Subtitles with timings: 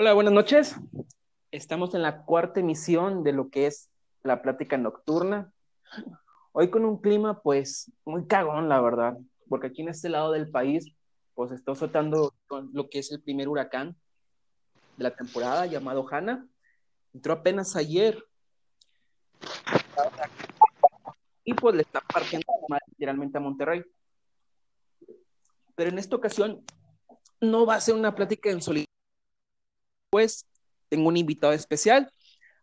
[0.00, 0.76] Hola, buenas noches.
[1.50, 3.90] Estamos en la cuarta emisión de lo que es
[4.22, 5.52] la plática nocturna.
[6.52, 10.52] Hoy con un clima pues muy cagón, la verdad, porque aquí en este lado del
[10.52, 10.94] país
[11.34, 13.96] pues está soltando lo que es el primer huracán
[14.98, 16.46] de la temporada llamado Hanna.
[17.12, 18.24] Entró apenas ayer
[21.42, 22.46] y pues le está partiendo
[22.86, 23.82] literalmente a Monterrey.
[25.74, 26.64] Pero en esta ocasión
[27.40, 28.87] no va a ser una plática en solitario,
[30.10, 30.46] pues
[30.88, 32.10] tengo un invitado especial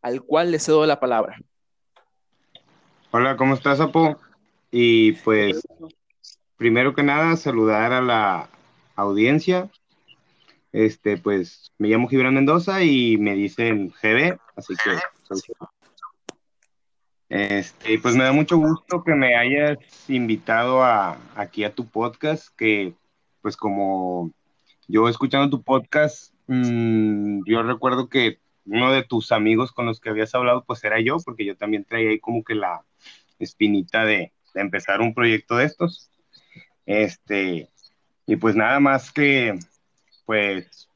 [0.02, 1.38] al cual le cedo la palabra.
[3.12, 4.20] Hola, ¿cómo estás, Apo?
[4.72, 5.66] Y pues,
[6.58, 8.50] primero que nada, saludar a la
[8.96, 9.70] audiencia.
[10.72, 15.00] Este, pues, me llamo Gibran Mendoza y me dicen GB, así que
[17.30, 19.78] este, pues me da mucho gusto que me hayas
[20.08, 22.94] invitado a, aquí a tu podcast, que
[23.42, 24.32] pues como
[24.88, 30.10] yo escuchando tu podcast, mmm, yo recuerdo que uno de tus amigos con los que
[30.10, 32.84] habías hablado, pues era yo, porque yo también traía ahí como que la
[33.40, 36.10] espinita de, empezar un proyecto de estos.
[36.86, 37.70] Este,
[38.26, 39.60] y pues nada más que,
[40.26, 40.88] pues,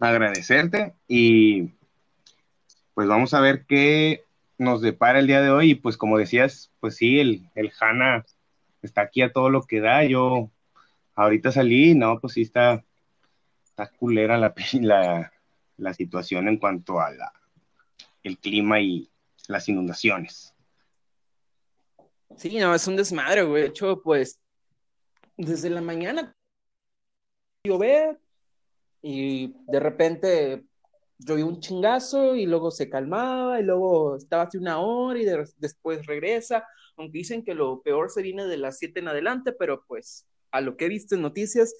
[0.00, 1.70] agradecerte y
[2.94, 4.24] pues vamos a ver qué
[4.58, 5.72] nos depara el día de hoy.
[5.72, 8.24] Y pues como decías, pues sí, el, el Hanna
[8.80, 10.02] está aquí a todo lo que da.
[10.04, 10.50] Yo
[11.14, 12.82] ahorita salí, no, pues sí está,
[13.76, 15.32] está culera la, la,
[15.76, 17.32] la situación en cuanto a la,
[18.22, 19.10] el clima y
[19.48, 20.54] las inundaciones.
[22.36, 23.62] Sí, no, es un desmadre, güey.
[23.62, 24.40] De hecho, pues,
[25.36, 26.34] desde la mañana
[27.64, 28.18] llover
[29.02, 30.64] y de repente
[31.18, 35.26] llovió un chingazo y luego se calmaba y luego estaba hace una hora y
[35.58, 36.66] después regresa,
[36.96, 40.60] aunque dicen que lo peor se viene de las 7 en adelante, pero pues a
[40.60, 41.74] lo que he visto en noticias,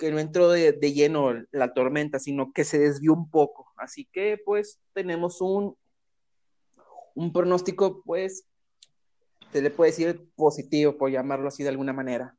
[0.00, 3.70] que no entró de, de, lleno la tormenta, sino que se desvió un poco.
[3.76, 5.76] Así que pues tenemos un,
[7.14, 8.46] un pronóstico, pues,
[9.52, 12.34] se le puede decir positivo, por llamarlo así de alguna manera.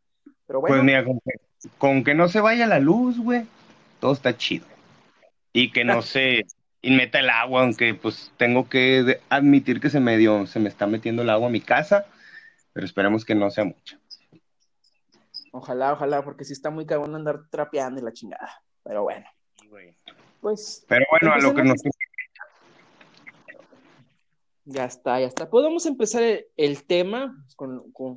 [0.48, 0.76] Pero bueno.
[0.76, 1.32] Pues mira, con que,
[1.78, 3.46] con que no se vaya la luz, güey,
[4.00, 4.66] todo está chido
[5.54, 6.46] y que no se
[6.82, 10.88] meta el agua, aunque pues tengo que admitir que se me dio, se me está
[10.88, 12.06] metiendo el agua a mi casa,
[12.74, 14.01] pero esperemos que no sea mucho.
[15.52, 18.64] Ojalá, ojalá, porque sí está muy cagón andar trapeando y la chingada.
[18.84, 19.26] Pero bueno.
[20.40, 20.86] Pues.
[20.88, 21.82] Pero bueno, a lo que nos.
[24.66, 25.50] Ya está, ya está.
[25.50, 28.16] Podemos empezar el, el tema con, con,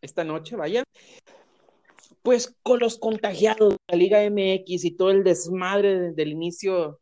[0.00, 0.82] esta noche, vaya.
[2.22, 7.00] Pues con los contagiados de la Liga MX y todo el desmadre del inicio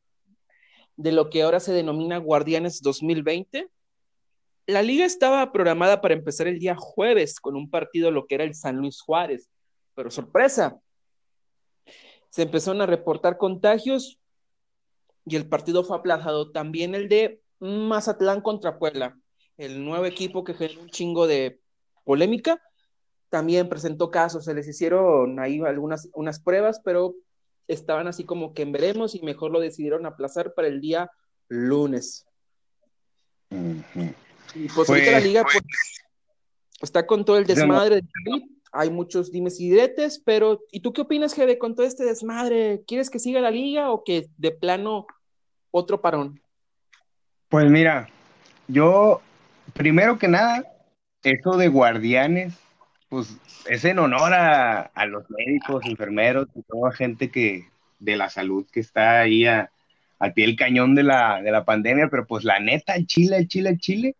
[0.96, 3.68] de lo que ahora se denomina Guardianes 2020.
[4.66, 8.44] La liga estaba programada para empezar el día jueves con un partido lo que era
[8.44, 9.50] el San Luis Juárez,
[9.94, 10.78] pero sorpresa,
[12.30, 14.18] se empezaron a reportar contagios
[15.24, 16.50] y el partido fue aplazado.
[16.50, 19.16] También el de Mazatlán contra Puebla,
[19.56, 21.60] el nuevo equipo que generó un chingo de
[22.04, 22.60] polémica,
[23.28, 27.14] también presentó casos, se les hicieron ahí algunas unas pruebas, pero
[27.66, 31.10] estaban así como que en veremos y mejor lo decidieron aplazar para el día
[31.48, 32.26] lunes.
[33.50, 34.14] Uh -huh.
[34.54, 35.62] Y pues, pues la liga pues,
[36.80, 38.02] está con todo el desmadre de
[38.74, 42.82] hay muchos dimes y diretes, pero ¿y tú qué opinas, Gede, con todo este desmadre?
[42.86, 45.06] ¿Quieres que siga la liga o que de plano
[45.70, 46.40] otro parón?
[47.48, 48.08] Pues mira,
[48.66, 49.22] yo,
[49.72, 50.64] primero que nada,
[51.22, 52.54] eso de guardianes,
[53.08, 53.36] pues
[53.66, 57.68] es en honor a, a los médicos, enfermeros y toda gente que
[58.00, 59.70] de la salud que está ahí a,
[60.18, 63.36] al pie del cañón de la, de la pandemia, pero pues la neta, el Chile,
[63.36, 64.16] el Chile, el Chile,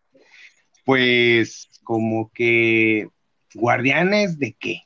[0.84, 3.08] pues como que
[3.54, 4.82] guardianes de qué,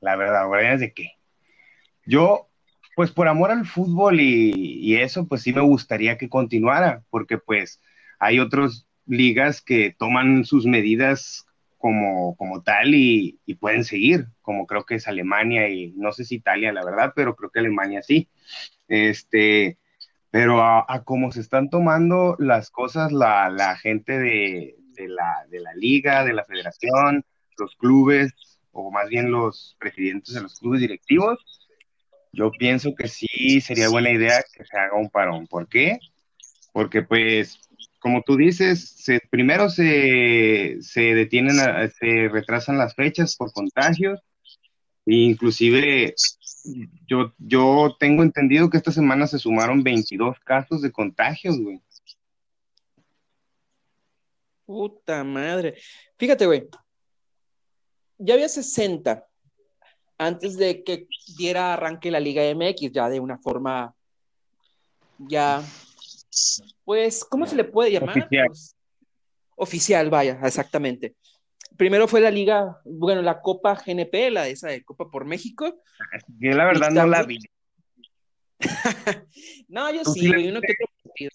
[0.00, 1.12] la verdad, guardianes de qué.
[2.04, 2.48] Yo,
[2.96, 7.80] pues por amor al fútbol y, eso, pues sí me gustaría que continuara, porque pues
[8.18, 11.46] hay otras ligas que toman sus medidas
[11.76, 16.36] como, como tal y, pueden seguir, como creo que es Alemania y no sé si
[16.36, 18.28] Italia, la verdad, pero creo que Alemania sí.
[18.88, 19.78] Este,
[20.30, 25.74] pero a, cómo se están tomando las cosas la, la gente de, la, de la
[25.74, 27.24] liga, de la federación,
[27.58, 28.32] los clubes,
[28.72, 31.38] o más bien los presidentes de los clubes directivos,
[32.32, 35.46] yo pienso que sí sería buena idea que se haga un parón.
[35.46, 35.98] ¿Por qué?
[36.72, 37.58] Porque pues
[37.98, 44.20] como tú dices, se, primero se, se detienen, a, se retrasan las fechas por contagios,
[45.06, 46.14] e inclusive
[47.06, 51.80] yo, yo tengo entendido que esta semana se sumaron 22 casos de contagios, güey.
[54.66, 55.76] Puta madre.
[56.18, 56.68] Fíjate, güey.
[58.18, 59.24] Ya había 60
[60.18, 61.06] antes de que
[61.36, 63.94] diera arranque la Liga MX, ya de una forma
[65.18, 65.62] ya,
[66.84, 68.18] pues, ¿cómo se le puede llamar?
[68.18, 68.46] Oficial.
[68.46, 68.76] Pues,
[69.56, 71.14] oficial, vaya, exactamente.
[71.76, 75.80] Primero fue la liga, bueno, la Copa GNP, la esa de Copa por México.
[76.38, 77.38] Yo la verdad no la vi.
[79.68, 81.30] no, yo ¿Tú sí, güey, uno que otro partido.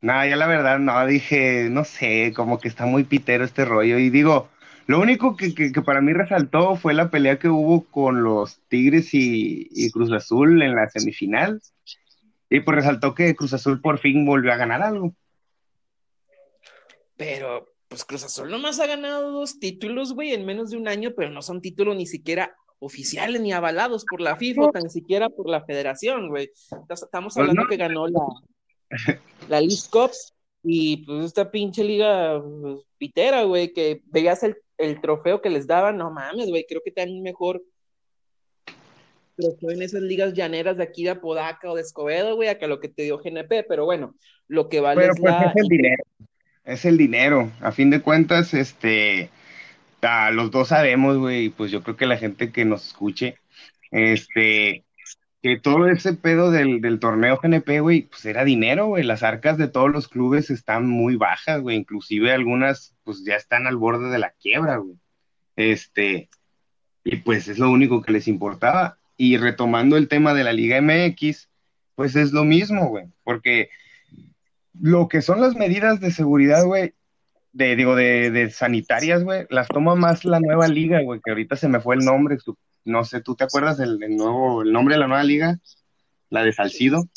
[0.00, 3.98] No, yo la verdad no, dije, no sé, como que está muy pitero este rollo.
[3.98, 4.48] Y digo,
[4.86, 8.60] lo único que, que- que para mí resaltó fue la pelea que hubo con los
[8.68, 11.60] Tigres y, y Cruz Azul en la semifinal.
[12.48, 15.14] Y pues resaltó que Cruz Azul por fin volvió a ganar algo.
[17.16, 21.12] Pero, pues Cruz Azul nomás ha ganado dos títulos, güey, en menos de un año,
[21.16, 25.28] pero no son títulos ni siquiera oficiales ni avalados por la FIFA, o tan siquiera
[25.28, 26.50] por la federación, güey.
[26.88, 27.68] Estamos Pues hablando no.
[27.68, 28.20] que ganó la,
[29.48, 35.00] la League Cups y pues esta pinche liga pues, pitera, güey, que veías el, el
[35.00, 37.62] trofeo que les daban, no mames, güey, creo que te dan mejor
[39.36, 42.66] trofeo en esas ligas llaneras de aquí de Apodaca o de Escobedo, güey, a que
[42.66, 44.14] lo que te dio GNP, pero bueno,
[44.48, 45.42] lo que vale Pero es pues la...
[45.42, 46.04] es el dinero.
[46.64, 47.50] Es el dinero.
[47.60, 49.30] A fin de cuentas, este,
[50.32, 53.36] los dos sabemos, güey, y pues yo creo que la gente que nos escuche,
[53.90, 54.84] este,
[55.42, 59.04] que todo ese pedo del, torneo GNP, güey, pues era dinero, güey.
[59.04, 61.76] Las arcas de todos los clubes están muy bajas, güey.
[61.76, 64.96] Inclusive algunas, pues ya están al borde de la quiebra, güey.
[65.56, 66.28] Este,
[67.04, 68.98] y pues es lo único que les importaba.
[69.16, 71.48] Y retomando el tema de la Liga MX,
[71.94, 73.68] pues es lo mismo, güey, porque
[74.80, 76.94] lo que son las medidas de seguridad, güey,
[77.52, 81.56] de, digo, de, de sanitarias, güey, las toma más la nueva liga, güey, que ahorita
[81.56, 82.38] se me fue el nombre,
[82.84, 85.58] no sé, ¿tú te acuerdas del, del nuevo, el nombre de la nueva liga?
[86.28, 87.08] La de Salcido.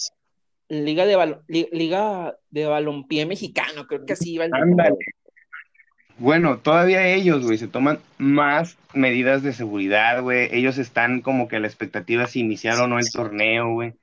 [0.70, 4.96] Liga de, balo- li- Liga de Balompié Mexicano, creo que así iba el Ándale.
[6.18, 10.48] Bueno, todavía ellos, güey, se toman más medidas de seguridad, güey.
[10.52, 13.94] Ellos están como que a la expectativa si iniciar o no el torneo, güey.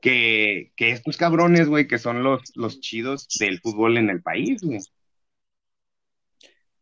[0.00, 4.60] Que, que estos cabrones, güey, que son los, los chidos del fútbol en el país,
[4.62, 4.80] güey.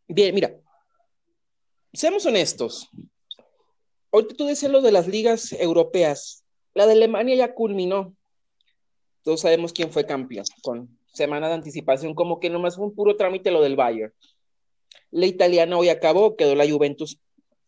[0.09, 0.51] Bien, mira,
[1.93, 2.89] seamos honestos.
[4.13, 6.45] Ahorita tú decías lo de las ligas europeas.
[6.75, 8.15] La de Alemania ya culminó.
[9.23, 13.17] Todos sabemos quién fue campeón, con semana de anticipación, como que nomás fue un puro
[13.17, 14.13] trámite lo del Bayern.
[15.11, 17.21] La italiana hoy acabó, quedó la Juventus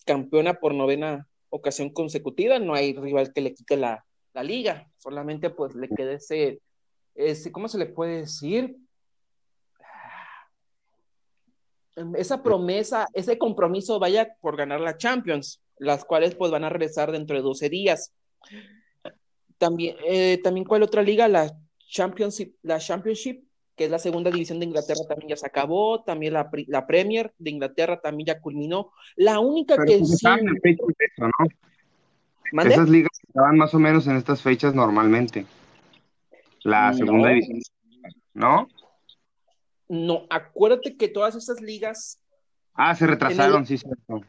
[0.04, 5.50] campeona por novena ocasión consecutiva, no hay rival que le quite la, la liga, solamente
[5.50, 6.60] pues le queda ese,
[7.14, 8.76] ese, ¿cómo se le puede decir?
[12.16, 17.12] Esa promesa, ese compromiso vaya por ganar la Champions, las cuales pues van a regresar
[17.12, 18.12] dentro de 12 días.
[19.58, 21.28] También, eh, también ¿cuál otra liga?
[21.28, 21.52] La
[21.88, 23.44] Championship, la Championship,
[23.76, 26.02] que es la segunda división de Inglaterra, también ya se acabó.
[26.04, 28.92] También la, la Premier de Inglaterra también ya culminó.
[29.16, 30.14] La única Pero que pues sí.
[30.16, 32.62] estaban en fechas de eso, ¿no?
[32.70, 35.46] Esas ligas estaban más o menos en estas fechas normalmente.
[36.64, 36.96] La No.
[36.96, 37.60] segunda división,
[38.34, 38.68] ¿no?
[39.88, 42.18] No, acuérdate que todas esas ligas
[42.74, 44.22] Ah, se retrasaron, sí, cierto.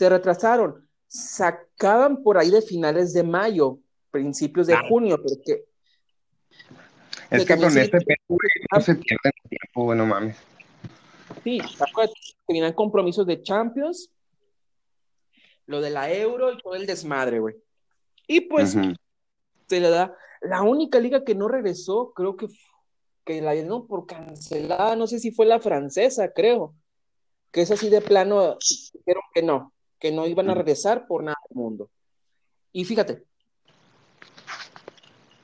[0.00, 0.88] Se retrasaron.
[1.08, 3.80] Sacaban por ahí de finales de mayo,
[4.10, 4.82] principios de Ah.
[4.88, 5.64] junio, pero que
[7.30, 7.98] Es Que con este
[8.72, 10.38] no se pierde el tiempo, bueno, mames.
[11.44, 11.60] Sí,
[12.46, 14.10] tenían compromisos de Champions,
[15.66, 17.56] lo de la Euro y todo el desmadre, güey.
[18.26, 18.94] Y pues Ujú.
[19.68, 22.48] se le da la única liga que no regresó, creo que,
[23.26, 26.74] que la dieron por cancelada, no sé si fue la francesa, creo,
[27.52, 28.56] que es así de plano,
[28.94, 31.90] dijeron que no, que no iban a regresar por nada del mundo.
[32.72, 33.24] Y fíjate,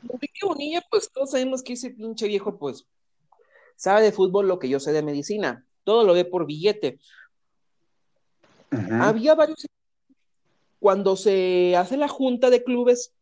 [0.02, 2.86] Enrique Bonilla, pues todos sabemos que ese pinche viejo, pues,
[3.76, 6.98] sabe de fútbol lo que yo sé de medicina, todo lo ve por billete.
[8.70, 9.66] Había varios.
[10.80, 13.12] Cuando se hace la junta de clubes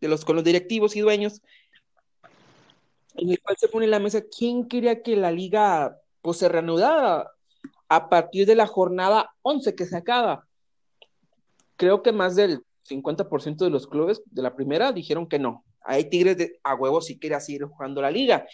[0.00, 1.40] de los, con los directivos y dueños,
[3.14, 6.48] en el cual se pone en la mesa quién quería que la liga pues, se
[6.48, 7.35] reanudara
[7.88, 10.46] a partir de la jornada 11 que se acaba.
[11.76, 15.64] Creo que más del 50% de los clubes de la primera dijeron que no.
[15.82, 18.46] Hay Tigres de, a huevo si quería seguir jugando la liga.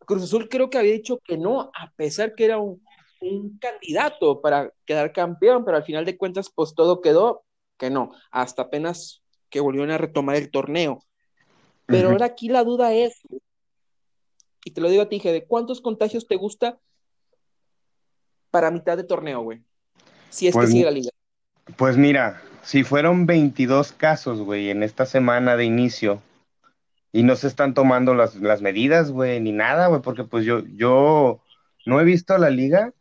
[0.00, 2.82] Cruz Azul creo que había dicho que no, a pesar que era un,
[3.20, 7.44] un candidato para quedar campeón, pero al final de cuentas, pues todo quedó
[7.78, 11.02] que no, hasta apenas que volvieron a retomar el torneo.
[11.86, 13.20] Pero ahora aquí la duda es,
[14.64, 16.78] y te lo digo a ti, de ¿cuántos contagios te gusta
[18.56, 19.60] para mitad de torneo, güey?
[20.30, 21.10] Si es Pues que sigue mi- la liga.
[21.76, 26.22] Pues mira, si fueron 22 casos, güey, en esta semana de inicio
[27.12, 30.62] y no se están tomando las, las medidas, güey, ni nada, güey, porque pues yo,
[30.68, 31.42] yo
[31.84, 32.94] no he visto la liga,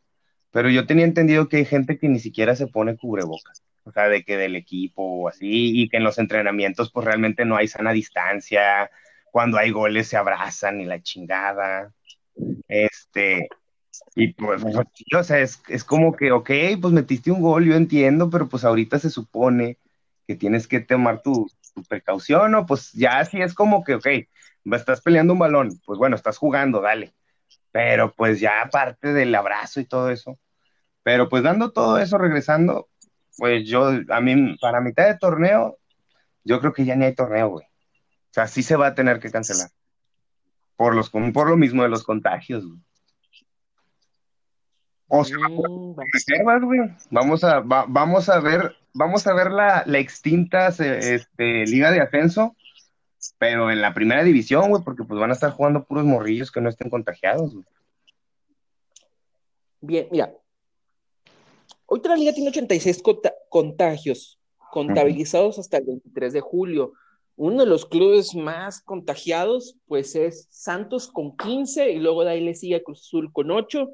[0.52, 4.10] pero yo tenía entendido que hay gente que ni siquiera se pone cubrebocas, o sea,
[4.10, 7.70] de que del equipo o así, y que en los entrenamientos pues realmente no hay
[7.70, 8.92] sana distancia,
[9.32, 11.94] cuando hay goles se abrazan y la chingada.
[12.68, 13.48] Este,
[14.16, 16.50] y pues, o sea, es, es, como que, ok,
[16.82, 19.78] pues metiste un gol, yo entiendo, pero pues ahorita se supone
[20.28, 22.66] que tienes que tomar tu, tu precaución, ¿no?
[22.66, 24.08] Pues ya así es como que, ok,
[24.74, 27.14] estás peleando un balón, pues bueno, estás jugando, dale.
[27.72, 30.40] Pero pues ya aparte del abrazo y todo eso,
[31.04, 32.90] pero pues dando todo eso, regresando,
[33.38, 35.78] pues yo, a mí, para mitad de torneo,
[36.44, 37.66] yo creo que ya ni hay torneo, güey.
[37.66, 39.70] O sea, sí se va a tener que cancelar.
[40.76, 42.80] Por, los, por lo mismo de los contagios, güey.
[45.08, 45.96] O sea, mm,
[46.66, 46.80] güey.
[47.12, 52.56] Vamos a, vamos a ver, vamos a ver la, la extinta este, Liga de Ascenso,
[53.38, 56.62] pero en la primera división, güey, porque pues van a estar jugando puros morrillos que
[56.62, 57.66] no estén contagiados, güey.
[59.82, 60.34] Bien, mira.
[61.88, 63.04] Hoy la liga tiene 86
[63.50, 64.40] contagios
[64.72, 66.94] contabilizados hasta el 23 de julio.
[67.36, 72.42] Uno de los clubes más contagiados, pues es Santos con 15 y luego de ahí
[72.42, 73.88] le sigue Cruz Azul con 8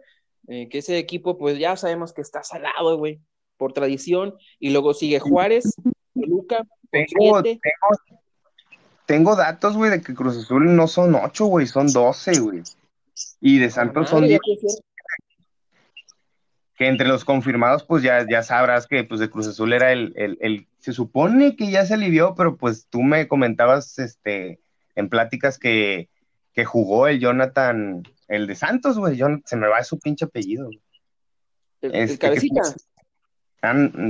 [0.47, 3.21] eh, que ese equipo, pues ya sabemos que está salado, güey,
[3.57, 5.75] por tradición, y luego sigue Juárez,
[6.13, 7.43] Toluca, tengo,
[9.05, 12.63] tengo, datos, güey, de que Cruz Azul no son 8, güey, son 12, güey,
[13.39, 14.39] y de Santos son 10.
[16.75, 20.13] Que entre los confirmados, pues ya, ya sabrás que pues de Cruz Azul era el,
[20.15, 24.59] el, el, se supone que ya se alivió, pero pues tú me comentabas este
[24.95, 26.09] en pláticas que,
[26.53, 30.69] que jugó el Jonathan el de Santos, güey, yo, se me va su pinche apellido.
[31.81, 32.61] ¿El, este, cabecita?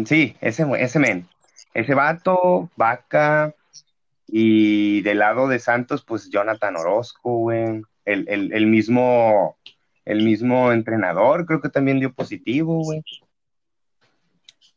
[0.06, 1.28] sí, ese, ese men.
[1.74, 3.56] Ese vato, Vaca,
[4.28, 7.82] y del lado de Santos, pues Jonathan Orozco, güey.
[8.06, 9.58] El, el, mismo,
[10.06, 13.04] el mismo entrenador, creo que también dio positivo, güey.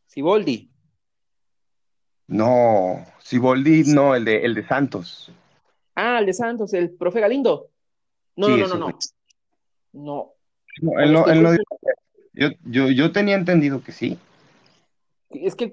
[0.06, 0.70] Siboldi.
[2.28, 5.30] No, Siboldi, no, el de, el de Santos.
[5.94, 7.68] Ah, el de Santos, el profe Galindo.
[8.36, 8.98] No, no, no, no, no.
[9.94, 10.32] No.
[10.98, 11.50] él no, él no
[12.32, 14.18] yo, yo, yo, tenía entendido que sí.
[15.30, 15.72] Es que el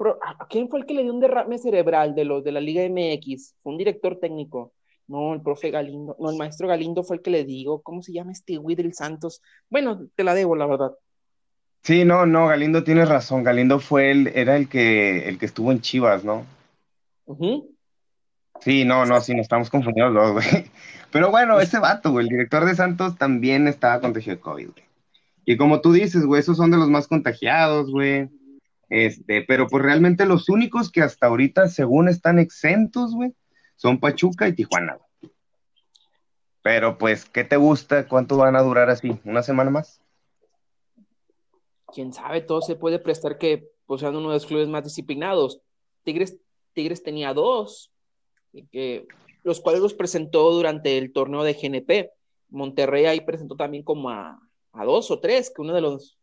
[0.49, 3.55] quién fue el que le dio un derrame cerebral de los de la Liga MX?
[3.61, 4.73] Fue un director técnico.
[5.07, 8.13] No, el profe Galindo, no, el maestro Galindo fue el que le digo, ¿cómo se
[8.13, 9.41] llama este Widril Santos?
[9.69, 10.91] Bueno, te la debo, la verdad.
[11.83, 13.43] Sí, no, no, Galindo tiene razón.
[13.43, 16.45] Galindo fue el, era el que, el que estuvo en Chivas, ¿no?
[18.61, 20.65] Sí, no, no, sí, nos estamos confundiendo los dos, güey.
[21.11, 24.85] Pero bueno, ese vato, güey, el director de Santos también estaba contagiado de COVID, güey.
[25.45, 28.29] Y como tú dices, güey, esos son de los más contagiados, güey.
[28.89, 33.33] Este, pero pues realmente los únicos que hasta ahorita, según están exentos, güey,
[33.75, 35.33] son Pachuca y Tijuana, güey.
[36.61, 38.07] Pero pues, ¿qué te gusta?
[38.07, 39.19] ¿Cuánto van a durar así?
[39.25, 40.01] ¿Una semana más?
[41.87, 45.61] Quién sabe, todo se puede prestar que pues, sean uno de los clubes más disciplinados.
[46.03, 46.37] Tigres,
[46.73, 47.91] Tigres tenía dos,
[48.71, 49.07] que
[49.43, 52.11] los cuales los presentó durante el torneo de GNP.
[52.49, 54.39] Monterrey ahí presentó también como a,
[54.85, 56.17] dos o tres, que uno de los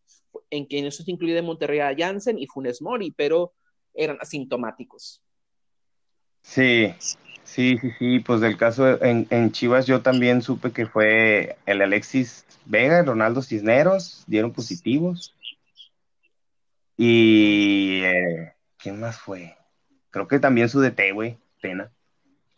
[0.51, 3.55] en que eso se incluye Monterrey a Jansen y Funes Mori, pero
[3.95, 5.23] eran asintomáticos.
[6.43, 6.95] Sí,
[7.45, 11.83] sí, sí, sí, pues del caso en, en Chivas yo también supe que fue el
[11.83, 15.35] Alexis Vega, Ronaldo Cisneros, dieron positivos.
[16.97, 19.57] Y eh, ¿quién más fue?
[20.11, 21.93] Creo que también su DT, güey, Pena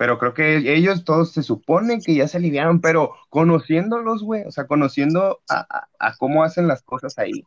[0.01, 4.51] pero creo que ellos todos se supone que ya se aliviaron, pero conociéndolos, güey, o
[4.51, 7.45] sea, conociendo a, cómo hacen las cosas ahí,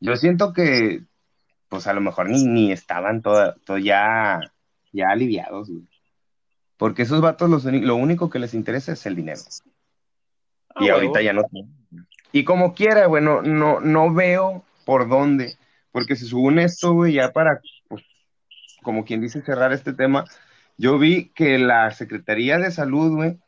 [0.00, 1.04] yo siento que,
[1.68, 4.40] pues a lo mejor ni, ni estaban todo, ya,
[4.92, 5.86] ya aliviados, güey.
[6.78, 9.42] Porque esos vatos lo único que les interesa es el dinero.
[10.80, 11.42] y ah, ahorita ya no.
[12.32, 15.56] Y como quiera, bueno, no, no veo por dónde,
[15.92, 18.02] porque se supone esto, güey, ya para, pues,
[18.82, 20.24] como quien dice, cerrar este tema,
[20.82, 23.38] yo vi que la Secretaría de Salud, güey,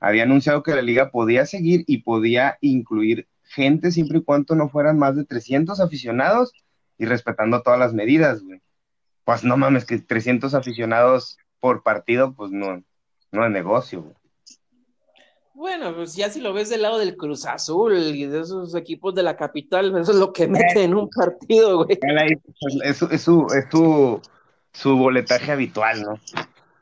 [0.00, 4.70] había anunciado que la liga podía seguir y podía incluir gente siempre y cuando no
[4.70, 6.50] fueran más de 300 aficionados
[6.96, 8.62] y respetando todas las medidas, güey.
[9.24, 12.82] Pues no mames, que 300 aficionados por partido, pues no,
[13.32, 14.14] no es negocio, güey.
[15.52, 19.14] Bueno, pues ya si lo ves del lado del Cruz Azul y de esos equipos
[19.14, 21.98] de la capital, eso es lo que mete en un partido, güey.
[22.82, 24.22] Es, es, su, es su,
[24.72, 26.18] su boletaje habitual, ¿no?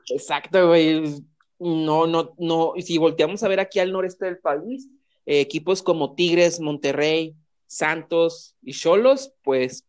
[0.09, 1.25] Exacto, güey.
[1.59, 2.75] No, no, no.
[2.79, 4.89] Si volteamos a ver aquí al noreste del país,
[5.25, 7.35] eh, equipos como Tigres, Monterrey,
[7.67, 9.85] Santos y Cholos, pues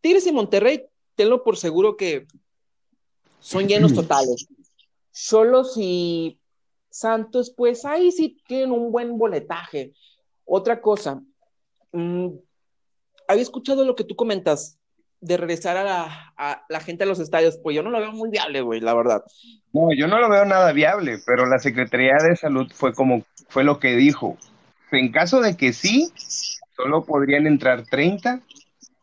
[0.00, 2.26] Tigres y Monterrey, tenlo por seguro que
[3.40, 4.46] son llenos totales.
[5.12, 6.38] Cholos y
[6.90, 9.92] Santos, pues ahí sí tienen un buen boletaje.
[10.44, 11.22] Otra cosa,
[11.92, 12.28] mm,
[13.26, 14.77] había escuchado lo que tú comentas
[15.20, 18.12] de regresar a la, a la gente a los estadios, pues yo no lo veo
[18.12, 19.22] muy viable, güey, la verdad.
[19.72, 23.64] No, yo no lo veo nada viable, pero la Secretaría de Salud fue como, fue
[23.64, 24.36] lo que dijo.
[24.90, 26.12] En caso de que sí,
[26.76, 28.40] solo podrían entrar 30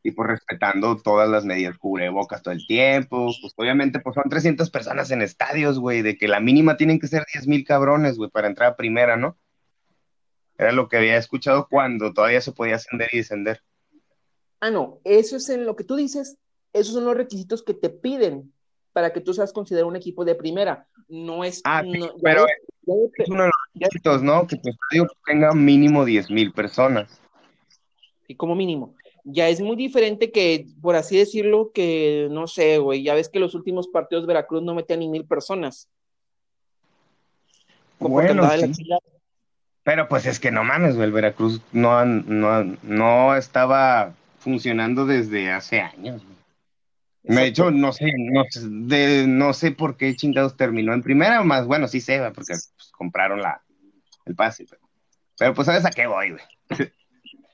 [0.03, 4.69] y pues respetando todas las medidas, cubrebocas todo el tiempo, pues obviamente pues son 300
[4.69, 8.29] personas en estadios, güey, de que la mínima tienen que ser 10 mil cabrones, güey,
[8.29, 9.37] para entrar a primera, ¿no?
[10.57, 13.61] Era lo que había escuchado cuando todavía se podía ascender y descender.
[14.65, 16.39] Ah, no, eso es en lo que tú dices,
[16.73, 18.51] esos son los requisitos que te piden
[18.93, 20.87] para que tú seas considerado un equipo de primera.
[21.07, 21.61] No es.
[21.65, 24.47] Ah, no, pero es uno de los requisitos, ¿no?
[24.47, 27.21] Que tu estadio tenga mínimo 10 mil personas.
[28.27, 28.95] Y como mínimo.
[29.23, 33.03] Ya es muy diferente que, por así decirlo, que no sé, güey.
[33.03, 35.89] Ya ves que los últimos partidos de Veracruz no metían ni mil personas.
[37.99, 38.71] Bueno, sí.
[39.83, 41.05] Pero pues es que no mames, güey.
[41.05, 44.15] El Veracruz no, no, no estaba
[44.45, 46.23] funcionando desde hace años.
[47.23, 48.43] De hecho, no sé, no,
[48.87, 52.91] de, no sé por qué chingados terminó en primera, más bueno, sí sé, porque pues,
[52.91, 53.63] compraron la,
[54.25, 54.67] el pase.
[55.39, 56.43] Pero, pues, ¿sabes a qué voy, güey?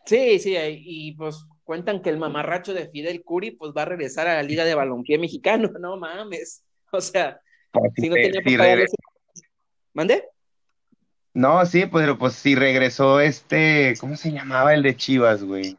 [0.05, 4.27] Sí, sí, y pues cuentan que el mamarracho de Fidel Curi pues va a regresar
[4.27, 6.65] a la Liga de Balompié Mexicano, no mames.
[6.91, 7.39] O sea,
[7.71, 8.97] pues, si no tenía que pagar ese...
[9.93, 10.25] ¿Mande?
[11.33, 15.77] No, sí, pero pues si regresó este, ¿cómo se llamaba el de Chivas, güey?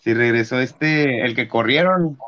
[0.00, 2.18] Si regresó este, el que corrieron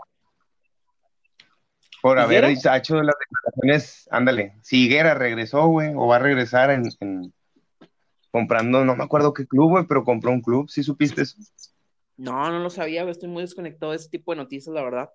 [2.02, 7.32] por haber hecho las declaraciones, ándale, si Higuera regresó, güey, o va a regresar en,
[8.30, 11.38] comprando, no me acuerdo qué club, güey, pero compró un club, ¿sí supiste eso?
[12.16, 15.10] No, no lo sabía, estoy muy desconectado de ese tipo de noticias, la verdad.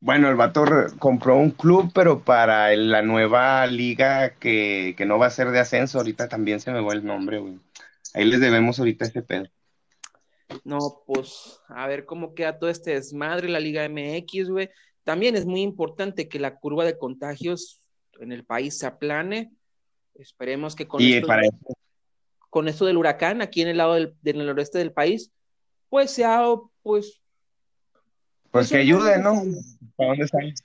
[0.00, 0.64] Bueno, el vato
[0.98, 5.60] compró un club, pero para la nueva liga que, que no va a ser de
[5.60, 7.58] ascenso, ahorita también se me va el nombre, güey.
[8.12, 9.46] Ahí les debemos ahorita ese pedo.
[10.64, 14.70] No, pues a ver cómo queda todo este desmadre, la Liga MX, güey.
[15.02, 17.80] También es muy importante que la curva de contagios
[18.20, 19.52] en el país se aplane.
[20.14, 21.28] Esperemos que con, esto,
[22.50, 25.30] con esto del huracán aquí en el lado del, del noroeste del país,
[25.88, 26.44] pues sea,
[26.82, 27.20] pues...
[28.50, 29.42] Pues, que ayude, ¿no?
[29.96, 30.64] ¿Para dónde sales?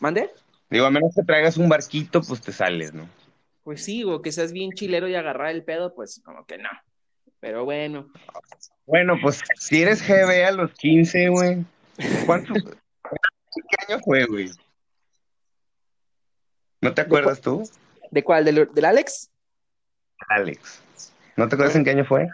[0.00, 0.30] ¿Mande?
[0.70, 3.08] Digo, a menos que traigas un barquito, pues te sales, ¿no?
[3.64, 6.70] Pues sí, o que seas bien chilero y agarrar el pedo, pues como que no.
[7.40, 8.10] Pero bueno.
[8.88, 11.62] Bueno, pues si eres GB a los 15, güey.
[12.24, 12.54] ¿Cuánto?
[12.54, 14.50] ¿Qué año fue, güey?
[16.80, 17.68] ¿No te acuerdas tú?
[18.10, 18.46] ¿De cuál?
[18.46, 19.30] ¿Del, del Alex?
[20.30, 20.82] Alex.
[21.36, 22.28] ¿No te acuerdas en qué año fue?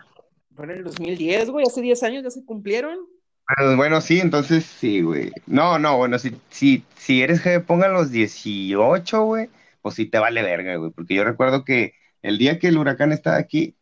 [0.55, 1.67] Fue en el 2010, güey.
[1.67, 3.01] Hace 10 años ya se cumplieron.
[3.49, 5.33] Ah, bueno, sí, entonces sí, güey.
[5.47, 9.51] No, no, bueno, si, si, si eres GB, ponga los 18, güey,
[9.83, 10.93] pues sí te vale verga, güey.
[10.93, 13.77] Porque yo recuerdo que el día que el huracán estaba aquí,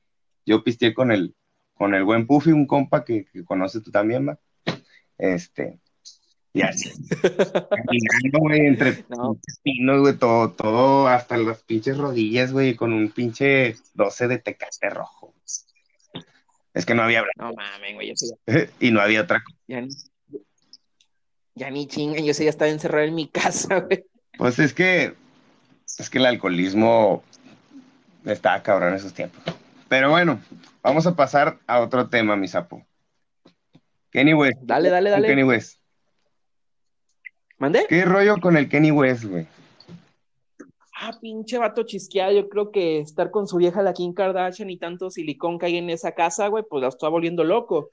[0.46, 1.36] yo pisteé con el,
[1.74, 4.38] con el buen Puffy, un compa que, que conoces tú también, va.
[5.18, 5.80] Este,
[6.54, 6.90] y así,
[7.22, 9.38] caminando, güey, entre no.
[9.62, 14.90] pinos, güey, todo, todo, hasta las pinches rodillas, güey, con un pinche 12 de tecate
[14.90, 15.34] rojo.
[16.74, 18.36] Es que no había No mames, güey, yo sé.
[18.80, 19.58] y no había otra cosa.
[19.66, 19.88] Ya ni,
[21.54, 24.04] ya ni chingan, yo sé, ya estaba encerrado en mi casa, güey.
[24.36, 25.14] Pues es que,
[25.98, 27.22] es que el alcoholismo
[28.26, 29.42] estaba cabrón en esos tiempos.
[29.92, 30.40] Pero bueno,
[30.82, 32.82] vamos a pasar a otro tema, mi sapo.
[34.10, 34.58] Kenny West.
[34.62, 35.28] Dale, dale, dale.
[35.28, 35.82] Kenny West.
[37.58, 37.84] ¿Mande?
[37.90, 39.46] ¿Qué rollo con el Kenny West, güey?
[40.98, 42.32] Ah, pinche vato chisqueado.
[42.32, 45.76] Yo creo que estar con su vieja, la Kim Kardashian, y tanto silicón que hay
[45.76, 47.90] en esa casa, güey, pues la está volviendo loco.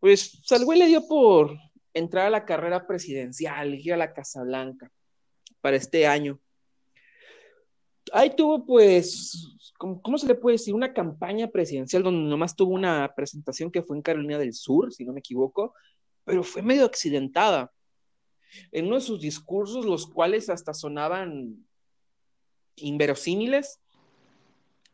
[0.00, 1.56] Pues, al güey le dio por
[1.94, 4.92] entrar a la carrera presidencial, ir a la Casa Blanca
[5.62, 6.38] para este año.
[8.12, 10.74] Ahí tuvo, pues, ¿cómo, se le puede decir?
[10.74, 15.04] Una campaña presidencial donde nomás tuvo una presentación que fue en Carolina del Sur, si
[15.04, 15.74] no me equivoco,
[16.24, 17.72] pero fue medio accidentada.
[18.72, 21.66] En uno de sus discursos, los cuales hasta sonaban
[22.76, 23.80] inverosímiles,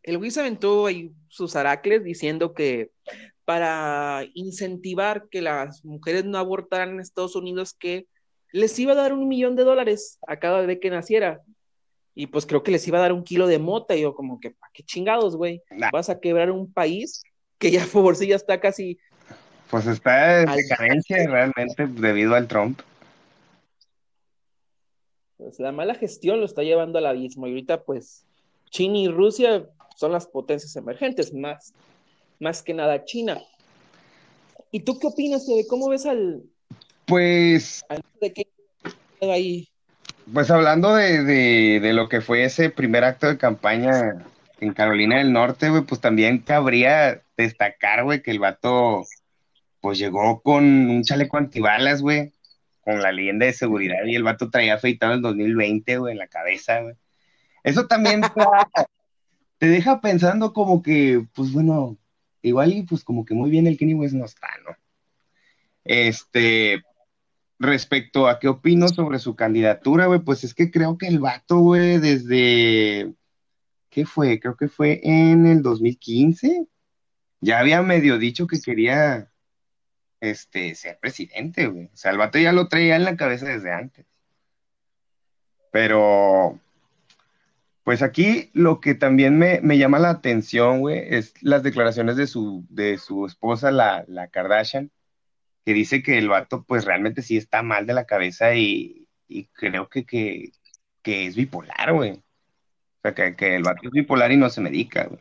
[0.02, 2.90] el se aventó ahí sus aracles diciendo que
[3.44, 8.06] para incentivar que las mujeres no abortaran en Estados Unidos, que
[8.52, 11.40] les iba a dar un millón de dólares a cada bebé que naciera.
[12.14, 13.96] Y pues creo que les iba a dar un kilo de mota.
[13.96, 15.62] Y yo, como que, ¿para qué chingados, güey?
[15.70, 15.90] Nah.
[15.90, 17.22] Vas a quebrar un país
[17.58, 18.98] que ya por sí ya está casi.
[19.70, 22.80] Pues está en decadencia realmente debido al Trump.
[25.38, 27.46] Pues la mala gestión lo está llevando al abismo.
[27.46, 28.24] Y ahorita, pues,
[28.70, 31.72] China y Rusia son las potencias emergentes, más,
[32.38, 33.40] más que nada China.
[34.70, 36.42] ¿Y tú qué opinas de cómo ves al.
[37.06, 37.84] Pues.
[37.88, 38.46] Al, de qué
[39.20, 39.71] ahí?
[40.32, 44.24] Pues hablando de, de, lo que fue ese primer acto de campaña
[44.60, 49.04] en Carolina del Norte, güey, pues también cabría destacar, güey, que el vato
[49.80, 52.32] pues llegó con un chaleco antibalas, güey,
[52.82, 56.28] con la leyenda de seguridad y el vato traía afeitado el 2020, güey, en la
[56.28, 56.94] cabeza, güey.
[57.64, 58.22] Eso también
[59.58, 61.96] te deja pensando como que, pues bueno,
[62.42, 64.76] igual y pues como que muy bien el Kenny West no está, ¿no?
[65.84, 66.82] Este,
[67.62, 71.58] respecto a qué opino sobre su candidatura, güey, pues es que creo que el vato,
[71.58, 73.14] güey, desde,
[73.90, 74.40] ¿qué fue?
[74.40, 76.66] Creo que fue en el 2015,
[77.40, 79.30] ya había medio dicho que quería,
[80.20, 81.86] este, ser presidente, güey.
[81.86, 84.06] O sea, el vato ya lo traía en la cabeza desde antes.
[85.72, 86.60] Pero,
[87.84, 92.64] pues aquí lo que también me, llama la atención, güey, es las declaraciones de su,
[92.68, 94.90] de su esposa, la, la Kardashian,
[95.64, 99.08] que dice que el vato pues realmente sí está mal de la cabeza y,
[99.52, 102.12] creo que, que, es bipolar, güey.
[102.12, 102.22] O
[103.02, 105.20] sea, que, que, el vato es bipolar y no se medica, güey.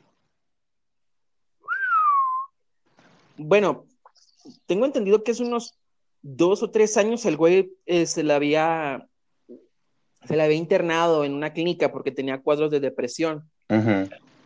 [3.37, 3.85] Bueno,
[4.65, 5.75] tengo entendido que hace unos
[6.21, 9.07] dos o tres años el güey eh, se la había
[10.25, 13.49] se la había internado en una clínica porque tenía cuadros de depresión.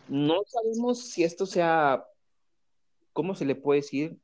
[0.08, 2.06] No sabemos si esto sea,
[3.12, 4.18] ¿cómo se le puede decir?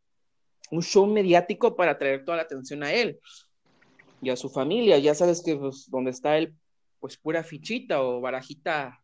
[0.72, 3.20] Un show mediático para traer toda la atención a él
[4.22, 4.98] y a su familia.
[4.98, 6.56] Ya sabes que pues, donde está él,
[7.00, 9.00] pues pura fichita o barajita,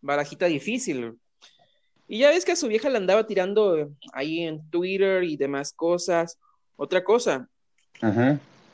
[0.00, 1.14] barajita difícil.
[2.06, 5.72] Y ya ves que a su vieja le andaba tirando ahí en Twitter y demás
[5.72, 6.38] cosas.
[6.76, 7.48] Otra cosa,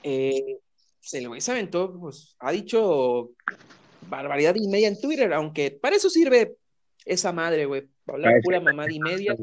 [0.02, 0.58] eh,
[1.00, 3.30] se lo se aventó, pues ha dicho
[4.08, 6.56] barbaridad y media en Twitter, aunque para eso sirve
[7.04, 9.36] esa madre, güey, para hablar pura mamada y media.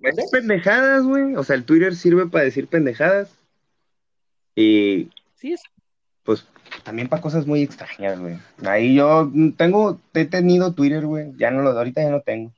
[0.00, 1.34] Es pendejadas, güey.
[1.36, 3.30] O sea, el Twitter sirve para decir pendejadas.
[4.54, 5.10] Y.
[5.36, 5.54] Sí,
[6.22, 6.46] Pues
[6.82, 8.38] también para cosas muy extrañas, güey.
[8.64, 11.32] Ahí yo tengo, he tenido Twitter, güey.
[11.36, 12.52] Ya no lo, ahorita ya no tengo.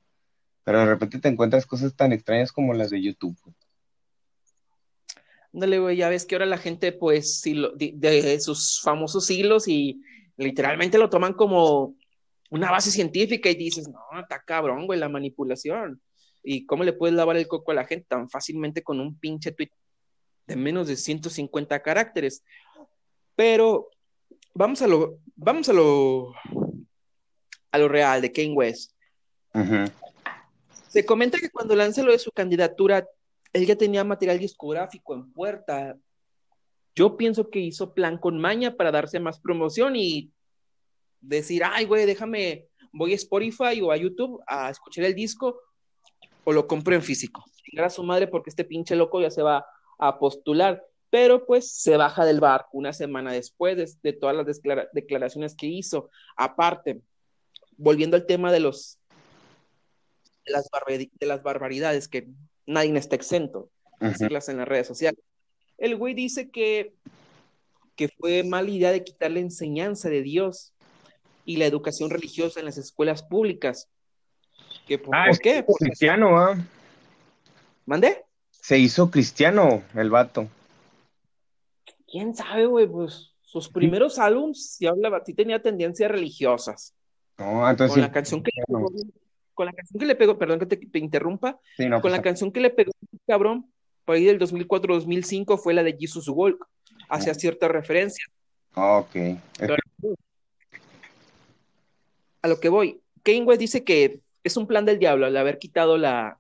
[0.64, 3.36] Pero de repente te encuentras cosas tan extrañas como las de YouTube.
[5.52, 10.02] Ándale, güey, ya ves que ahora la gente, pues, de, de sus famosos hilos y
[10.36, 11.94] literalmente lo toman como
[12.50, 16.00] una base científica y dices, no, está cabrón, güey, la manipulación.
[16.48, 19.50] ¿Y cómo le puedes lavar el coco a la gente tan fácilmente con un pinche
[19.50, 19.70] tweet
[20.46, 22.44] de menos de 150 caracteres?
[23.34, 23.90] Pero
[24.54, 26.32] vamos a lo, vamos a lo,
[27.72, 28.92] a lo real de Kane West.
[30.86, 33.04] Se comenta que cuando lanzó lo de su candidatura,
[33.52, 35.96] él ya tenía material discográfico en puerta.
[36.94, 40.30] Yo pienso que hizo plan con maña para darse más promoción y
[41.20, 45.60] decir, ay, güey, déjame, voy a Spotify o a YouTube a escuchar el disco
[46.48, 47.44] o lo compro en físico.
[47.64, 49.66] Chingar a su madre porque este pinche loco ya se va
[49.98, 50.86] a postular.
[51.10, 54.60] Pero pues se baja del barco una semana después de, todas las
[54.92, 56.08] declaraciones que hizo.
[56.36, 57.00] Aparte,
[57.76, 58.98] volviendo al tema de los
[60.44, 60.68] de las,
[61.18, 62.28] de las barbaridades que
[62.64, 65.20] nadie está exento de decirlas en las redes sociales.
[65.78, 66.94] El güey dice que,
[67.96, 70.74] que fue mala idea de quitar la enseñanza de Dios
[71.44, 73.88] y la educación religiosa en las escuelas públicas,
[75.12, 75.64] ah, ¿Por qué?
[75.78, 76.56] cristiano, ¿ah?
[77.84, 78.24] ¿Mande?
[78.50, 80.48] Se hizo cristiano el vato.
[82.06, 82.86] ¿Quién sabe, güey?
[82.86, 86.94] Pues sus primeros álbums si hablaba, sí tenía tendencias religiosas.
[87.38, 87.94] No, entonces.
[87.94, 88.92] Con la canción que le pegó,
[89.54, 92.60] con la canción que le pegó, perdón que te, interrumpa, con la pues, canción que
[92.60, 92.92] le pegó,
[93.26, 93.70] cabrón,
[94.04, 96.66] por ahí del 2004-2005 fue la de Jesus Walk,
[97.08, 98.24] hacia cierta referencia.
[98.74, 99.16] Ok.
[102.42, 105.58] a lo que voy, Kane West dice que es un plan del diablo al haber
[105.58, 106.38] quitado la,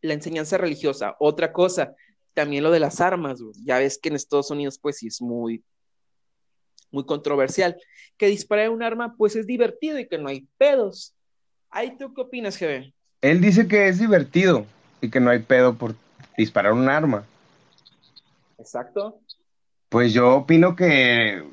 [0.00, 1.14] enseñanza religiosa.
[1.20, 1.94] Otra cosa,
[2.32, 5.62] también lo de las armas, ya ves que en Estados Unidos pues sí es muy,
[6.90, 7.76] muy controversial,
[8.16, 11.14] que disparar un arma pues es divertido y que no hay pedos.
[11.70, 12.92] ¿Ahí tú qué opinas, GB?
[13.20, 14.64] Él dice que es divertido
[15.02, 15.94] y que no hay pedo por
[16.38, 17.26] disparar un arma.
[18.58, 19.20] Exacto.
[19.90, 21.44] Pues yo opino que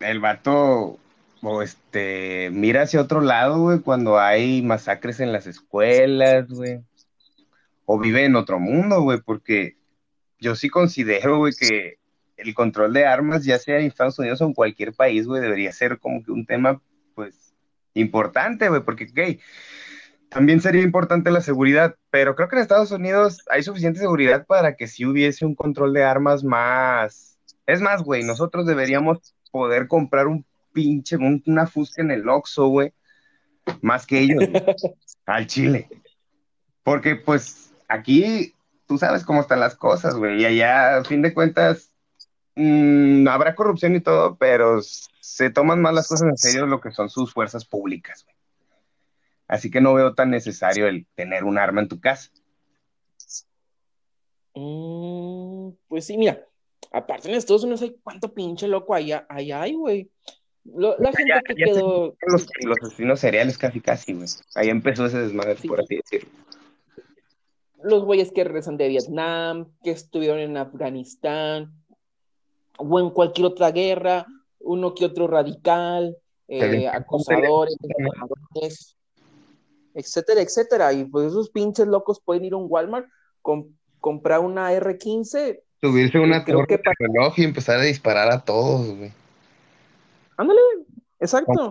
[0.00, 0.98] el vato
[1.42, 6.80] o este, mira hacia otro lado, güey, cuando hay masacres en las escuelas, güey.
[7.84, 9.76] O vive en otro mundo, güey, porque
[10.38, 11.98] yo sí considero, güey, que
[12.36, 15.72] el control de armas, ya sea en Estados Unidos o en cualquier país, güey, debería
[15.72, 16.80] ser como que un tema,
[17.14, 17.54] pues,
[17.94, 19.40] importante, güey, porque, ok,
[20.28, 24.76] también sería importante la seguridad, pero creo que en Estados Unidos hay suficiente seguridad para
[24.76, 27.38] que si hubiese un control de armas más...
[27.66, 32.92] Es más, güey, nosotros deberíamos poder comprar un pinche, una fusca en el Oxxo, güey,
[33.80, 34.42] más que ellos,
[35.26, 35.88] al Chile.
[36.82, 38.54] Porque, pues, aquí
[38.86, 41.92] tú sabes cómo están las cosas, güey, y allá, a fin de cuentas,
[42.56, 46.90] mm, habrá corrupción y todo, pero se toman más las cosas en serio lo que
[46.90, 48.36] son sus fuerzas públicas, güey.
[49.48, 52.30] Así que no veo tan necesario el tener un arma en tu casa.
[54.54, 56.46] Mm, pues sí, mira,
[56.90, 60.10] aparte en Estados Unidos hay cuánto pinche loco allá, allá hay, güey.
[60.64, 62.14] La gente que quedó.
[62.26, 64.28] Los, los, asesinos cereales casi, casi, güey.
[64.54, 66.30] Ahí empezó ese desmadre, por así decirlo.
[67.82, 71.72] Los güeyes que regresan de Vietnam, que estuvieron en Afganistán,
[72.76, 74.24] o en cualquier otra guerra,
[74.60, 77.76] uno que otro radical, eh, acosadores,
[79.94, 80.92] etcétera, etcétera.
[80.92, 83.08] Y pues esos pinches locos pueden ir a un Walmart,
[84.00, 85.60] comprar una R15.
[85.80, 89.12] Subirse una torre de reloj y empezar a disparar a todos, güey.
[90.42, 90.60] Ándale,
[91.20, 91.70] exacto.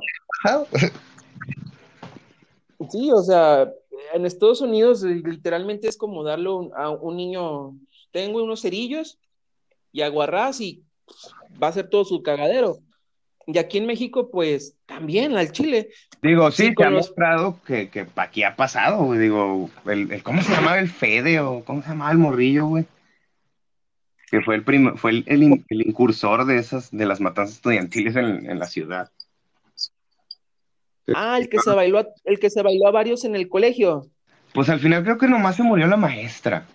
[2.90, 3.70] Sí, o sea,
[4.14, 7.76] en Estados Unidos eh, literalmente es como darle a un niño,
[8.12, 9.20] tengo unos cerillos
[9.92, 10.86] y aguarrás y
[11.62, 12.78] va a ser todo su cagadero.
[13.46, 15.90] Y aquí en México, pues también al Chile.
[16.22, 19.20] Digo, sí, te ha mostrado que, que aquí ha pasado, güey.
[19.20, 22.86] Digo, el, ¿cómo se llamaba el Fede o cómo se llamaba el morrillo, güey?
[24.32, 24.64] Que fue el
[24.98, 29.12] fue el, el, incursor de esas, de las matanzas estudiantiles en, en, la ciudad.
[31.14, 34.08] Ah, el que se bailó, el que se bailó a varios en el colegio.
[34.54, 36.66] Pues al final creo que nomás se murió la maestra.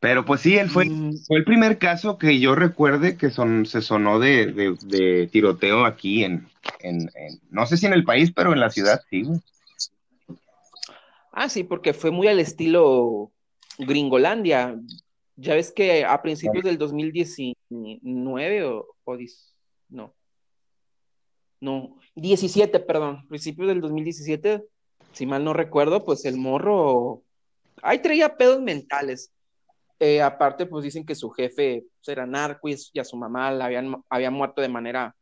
[0.00, 1.16] Pero pues sí, él fue, mm.
[1.26, 6.46] fue el primer caso que yo recuerde que son, se sonó de, tiroteo aquí en,
[7.50, 9.24] no sé si en el país, pero en la ciudad sí,
[11.32, 13.32] Ah, sí, porque fue muy al estilo
[13.78, 14.78] Gringolandia.
[15.36, 19.16] Ya ves que a principios del 2019 o, o
[19.88, 20.14] no,
[21.60, 24.64] no, 17, perdón, principios del 2017,
[25.12, 27.22] si mal no recuerdo, pues el morro,
[27.82, 29.32] ahí traía pedos mentales.
[29.98, 33.66] Eh, aparte, pues dicen que su jefe pues, era narco y, a su mamá la
[33.66, 35.16] habían, había muerto de manera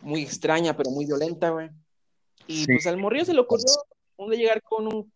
[0.00, 1.68] muy extraña, pero muy violenta, güey.
[2.46, 3.66] Y pues al morrillo se le ocurrió
[4.18, 5.12] de llegar con un,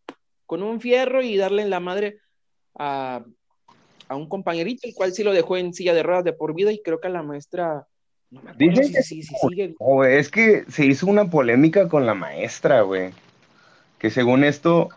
[0.46, 2.20] con un fierro y darle en la madre
[2.78, 3.24] a,
[4.08, 6.72] a, un compañerito, el cual sí lo dejó en silla de ruedas de por vida
[6.72, 7.86] y creo que a la maestra...
[8.30, 9.74] No me acuerdo si, si, si, sigue.
[10.08, 13.10] es que se hizo una polémica con la maestra, güey.
[13.98, 14.88] Que según esto,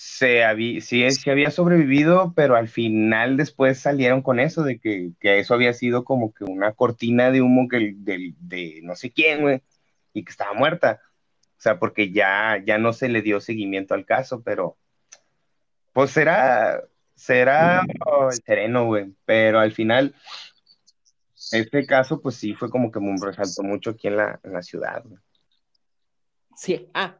[0.00, 5.54] se había, sí, había sobrevivido, pero al final después salieron con eso, de que, eso
[5.54, 9.62] había sido como que una cortina de humo que, de, de no sé quién, güey,
[10.12, 11.00] y que estaba muerta.
[11.58, 14.76] O sea, porque ya, ya no se le dio seguimiento al caso, pero
[15.92, 16.80] pues será,
[17.18, 20.14] será el sereno, güey, pero al final
[21.52, 24.62] este caso, pues sí, fue como que me resaltó mucho aquí en la, en la
[24.62, 25.02] ciudad.
[25.04, 25.20] Güey.
[26.56, 27.18] Sí, ah,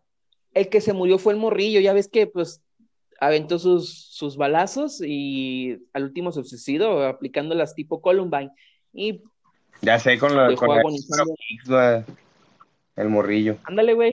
[0.54, 2.62] el que se murió fue el morrillo, ya ves que pues
[3.20, 8.50] aventó sus, sus balazos y al último se suicidó aplicándolas tipo Columbine.
[8.92, 9.22] Y
[9.80, 10.70] ya sé, con, la, con
[12.96, 13.58] el, morrillo.
[13.64, 14.12] Ándale, güey.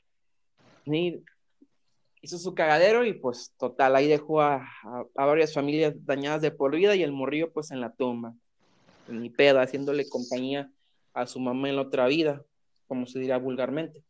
[2.26, 6.76] Hizo su cagadero y pues total, ahí dejó a, a, varias familias dañadas de por
[6.76, 8.34] vida y el morrillo pues en la tumba,
[9.08, 10.72] en mi pedo, haciéndole compañía
[11.14, 12.42] a su mamá en la otra vida,
[12.88, 14.02] como se dirá vulgarmente.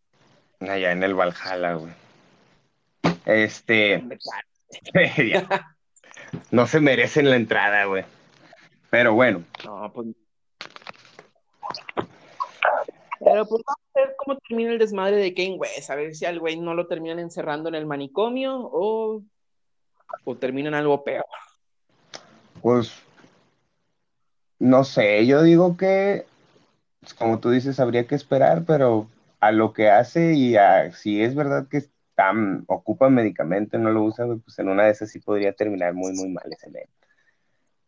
[0.61, 1.91] Allá en el Valhalla, güey.
[3.25, 4.01] Este.
[6.51, 8.05] no se merecen la entrada, güey.
[8.89, 9.43] Pero bueno.
[9.65, 10.07] No, pues.
[13.35, 15.89] Pero pues vamos a ver cómo termina el desmadre de Kane West.
[15.89, 19.21] A ver si al güey no lo terminan encerrando en el manicomio o,
[20.23, 21.25] o terminan algo peor.
[22.61, 22.93] Pues.
[24.57, 26.25] No sé, yo digo que,
[27.01, 29.09] pues, como tú dices, habría que esperar, pero
[29.41, 31.83] a lo que hace y a si es verdad que
[32.67, 36.29] ocupa medicamento, no lo usa, pues en una de esas sí podría terminar muy, muy
[36.29, 36.87] mal ese men.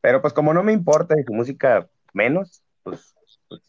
[0.01, 3.15] Pero pues como no me importa y su música menos, pues...
[3.47, 3.61] pues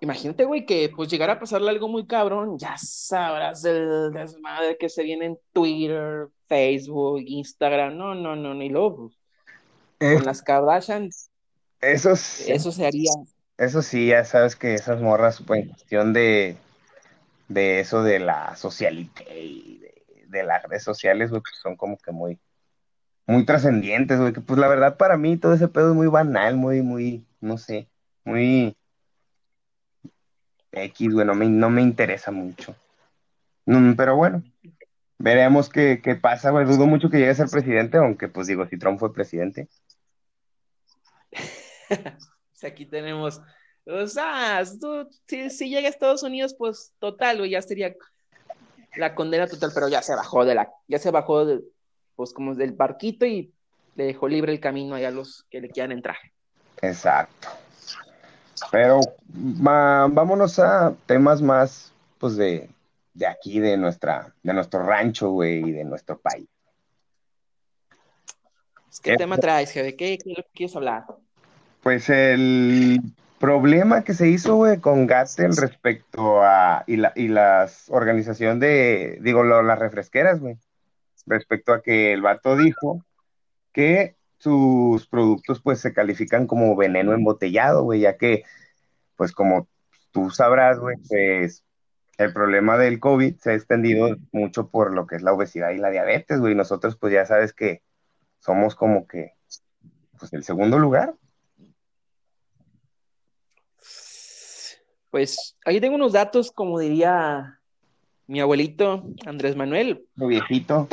[0.00, 4.88] Imagínate, güey, que pues llegara a pasarle algo muy cabrón, ya sabrás el desmadre que
[4.88, 9.10] se viene en Twitter, Facebook, Instagram, no, no, no, ni luego,
[9.98, 11.10] pues, con las Kardashian,
[11.80, 13.10] eso, eso se haría.
[13.56, 16.56] Eso sí, ya sabes que esas morras, pues, en cuestión de,
[17.48, 19.82] de eso de la socialité y
[20.28, 22.38] de, las redes sociales, güey, pues son como que muy,
[23.26, 26.56] muy trascendientes, güey, que pues la verdad para mí todo ese pedo es muy banal,
[26.56, 27.88] muy, muy, no sé,
[28.24, 28.76] muy
[30.72, 32.74] X, güey, no me, no me interesa mucho.
[33.66, 34.42] Mm, pero bueno,
[35.18, 38.66] veremos qué, qué pasa, güey, dudo mucho que llegue a ser presidente, aunque pues digo,
[38.66, 39.68] si Trump fue presidente.
[42.62, 43.40] aquí tenemos
[43.86, 44.62] o sea,
[45.26, 47.94] si, llega a Estados Unidos, pues total, güey, ya sería
[48.96, 51.60] la condena total, pero ya se bajó de la, ya se bajó de,
[52.14, 53.52] pues como del barquito y
[53.96, 56.16] le dejó libre el camino a los que le quieran entrar.
[56.82, 57.48] Exacto.
[58.70, 59.00] Pero
[59.32, 62.68] vámonos a temas más, pues de,
[63.14, 66.48] de aquí, de nuestra, de nuestro rancho, güey, y de nuestro país.
[69.02, 69.96] ¿Qué tema traes, jefe?
[69.96, 71.04] ¿Qué, qué quieres hablar?
[71.82, 73.00] Pues el
[73.38, 79.18] problema que se hizo, güey, con Gatel respecto a, y, la, y las organización de,
[79.22, 80.58] digo, las refresqueras, güey,
[81.26, 83.02] respecto a que el vato dijo
[83.72, 88.42] que sus productos, pues, se califican como veneno embotellado, güey, ya que,
[89.16, 89.68] pues, como
[90.12, 91.62] tú sabrás, güey, pues,
[92.16, 95.78] el problema del COVID se ha extendido mucho por lo que es la obesidad y
[95.78, 97.82] la diabetes, güey, nosotros, pues, ya sabes que
[98.38, 99.34] somos como que,
[100.18, 101.14] pues, el segundo lugar.
[105.10, 107.60] Pues ahí tengo unos datos, como diría
[108.26, 110.06] mi abuelito Andrés Manuel.
[110.16, 110.88] El viejito.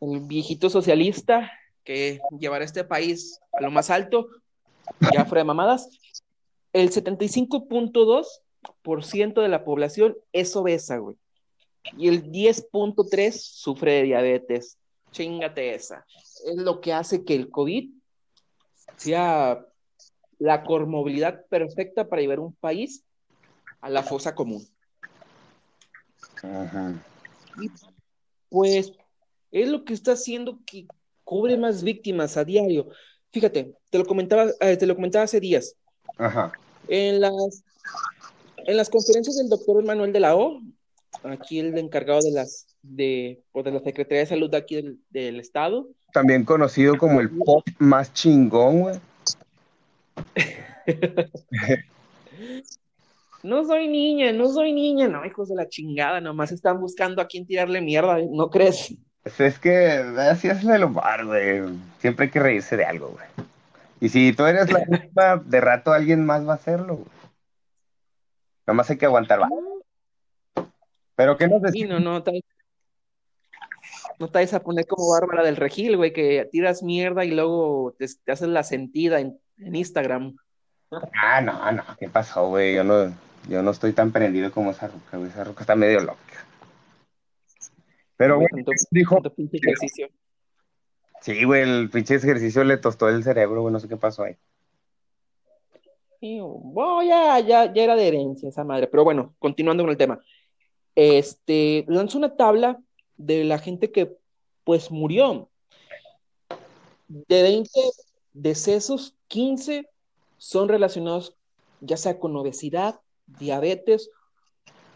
[0.00, 1.52] El viejito socialista
[1.84, 4.28] que llevará este país a lo más alto,
[5.12, 5.88] ya fuera de mamadas.
[6.72, 11.16] El 75.2% de la población es obesa, güey.
[11.98, 14.78] Y el 10.3% sufre de diabetes.
[15.10, 16.06] Chingate esa.
[16.46, 17.90] Es lo que hace que el COVID
[18.96, 19.66] sea
[20.38, 23.04] la cormovilidad perfecta para llevar un país
[23.80, 24.66] a la fosa común.
[28.48, 28.92] pues
[29.50, 30.86] es lo que está haciendo que
[31.24, 32.88] cobre más víctimas a diario.
[33.30, 35.74] Fíjate, te lo comentaba, eh, te lo comentaba hace días.
[36.88, 37.64] En las,
[38.66, 40.60] en las conferencias del doctor Manuel de la O,
[41.24, 44.98] aquí el encargado de las de, pues, de la Secretaría de Salud de aquí del,
[45.10, 45.88] del estado.
[46.12, 48.96] También conocido como el pop más chingón, güey.
[53.42, 57.26] no soy niña, no soy niña, no, hijos de la chingada, nomás están buscando a
[57.26, 58.94] quién tirarle mierda, ¿no crees?
[59.22, 59.78] Pues es que
[60.18, 61.62] así es el bar, güey.
[61.98, 63.26] Siempre hay que reírse de algo, güey.
[64.00, 67.08] Y si tú eres la misma, de rato alguien más va a hacerlo, güey.
[68.66, 69.48] Nomás hay que aguantar, va.
[71.14, 71.88] Pero ¿qué nos decís?
[71.88, 72.42] no, no, te,
[74.18, 77.94] no te vas a poner como Bárbara del Regil, güey, que tiras mierda y luego
[77.98, 80.36] te, haces la sentida en, Instagram.
[81.22, 82.74] Ah, no, no, ¿qué pasó, güey?
[82.74, 83.14] Yo no,
[83.48, 85.30] yo no estoy tan prendido como esa ruca, güey.
[85.30, 86.18] Esa ruca está medio loca.
[88.22, 88.48] Pero, güey,
[88.92, 89.20] dijo.
[89.36, 90.08] Ejercicio.
[91.22, 94.36] Sí, güey, el pinche ejercicio le tostó el cerebro, güey, no sé qué pasó ahí.
[96.20, 98.86] Sí, bueno, ya, ya, ya era de herencia esa madre.
[98.86, 100.20] Pero bueno, continuando con el tema.
[100.94, 102.80] Este, lanzó una tabla
[103.16, 104.16] de la gente que,
[104.62, 105.48] pues, murió.
[107.08, 107.70] De 20
[108.34, 109.90] decesos, 15
[110.38, 111.36] son relacionados
[111.80, 114.10] ya sea con obesidad, diabetes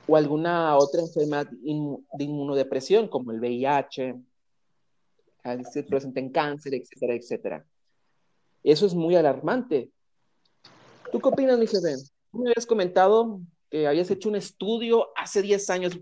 [0.07, 4.14] o alguna otra enfermedad de inmunodepresión, como el VIH,
[5.71, 7.64] se presenta en cáncer, etcétera, etcétera.
[8.62, 9.90] Eso es muy alarmante.
[11.12, 11.97] ¿Tú qué opinas, mi jefe?
[12.33, 13.40] Tú me habías comentado
[13.71, 15.99] que habías hecho un estudio hace 10 años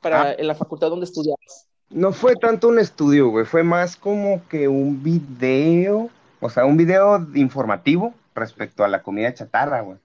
[0.00, 0.34] para, ah.
[0.34, 1.68] en la facultad donde estudiabas.
[1.90, 6.76] No fue tanto un estudio, güey, fue más como que un video, o sea, un
[6.76, 9.98] video informativo respecto a la comida chatarra, güey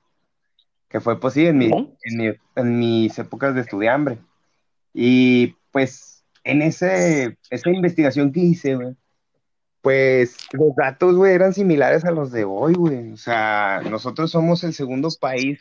[0.90, 1.62] que fue pues sí, en,
[2.56, 4.18] en, mis épocas de estudiambre.
[4.94, 8.96] Y pues en ese, esa investigación que hice, güey,
[9.82, 13.12] pues los datos, güey, eran similares a los de hoy, güey.
[13.14, 15.60] O sea, nosotros somos el segundo país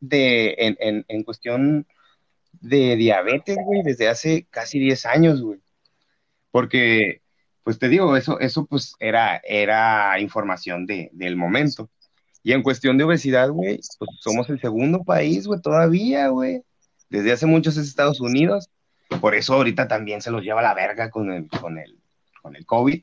[0.00, 1.86] de, en, en, en cuestión
[2.60, 5.60] de diabetes, güey, desde hace casi 10 años, güey.
[6.50, 7.22] Porque,
[7.62, 11.90] pues te digo, eso, eso pues era, era información de, del momento.
[12.42, 16.62] Y en cuestión de obesidad, güey, pues somos el segundo país, güey, todavía, güey.
[17.08, 18.70] Desde hace muchos es Estados Unidos.
[19.20, 21.98] Por eso ahorita también se los lleva la verga con el, con el,
[22.40, 23.02] con el COVID.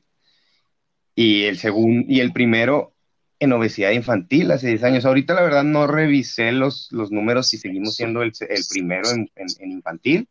[1.14, 2.94] Y el segundo, y el primero
[3.40, 5.04] en obesidad infantil hace 10 años.
[5.04, 8.32] Ahorita la verdad no revisé los, los números si seguimos siendo el,
[8.70, 9.28] primero en,
[9.60, 10.28] infantil,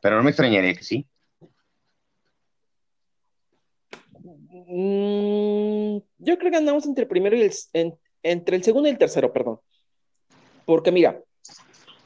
[0.00, 1.06] pero no me extrañaría que sí.
[4.66, 7.52] Mm, yo creo que andamos entre el primero y el,
[8.24, 9.60] entre el segundo y el tercero, perdón.
[10.64, 11.22] Porque mira,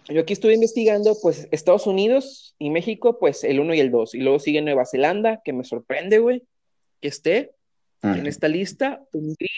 [0.08, 4.14] yo aquí estuve investigando, pues Estados Unidos y México, pues el uno y el dos.
[4.14, 6.42] Y luego sigue Nueva Zelanda, que me sorprende, güey,
[7.00, 7.52] que esté
[8.02, 9.00] en esta lista.
[9.12, 9.48] Hungría,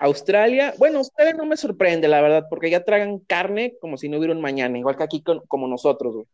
[0.00, 0.74] Australia.
[0.78, 4.34] Bueno, Australia no me sorprende, la verdad, porque ya tragan carne como si no hubiera
[4.34, 6.26] un mañana, igual que aquí como nosotros, güey.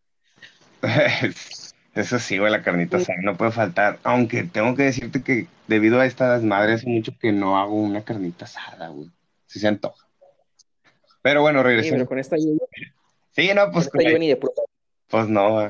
[1.97, 3.99] Eso sí, güey, la carnita asada no puede faltar.
[4.05, 8.05] Aunque tengo que decirte que debido a estas madres, hace mucho que no hago una
[8.05, 9.11] carnita asada, güey.
[9.47, 10.07] Si se antoja.
[11.23, 11.89] Pero bueno, regresemos.
[11.89, 12.67] Sí, pero con esta lluvia.
[13.33, 13.89] Sí, no, pues.
[13.89, 14.41] Con esta de
[15.09, 15.69] Pues no, güey.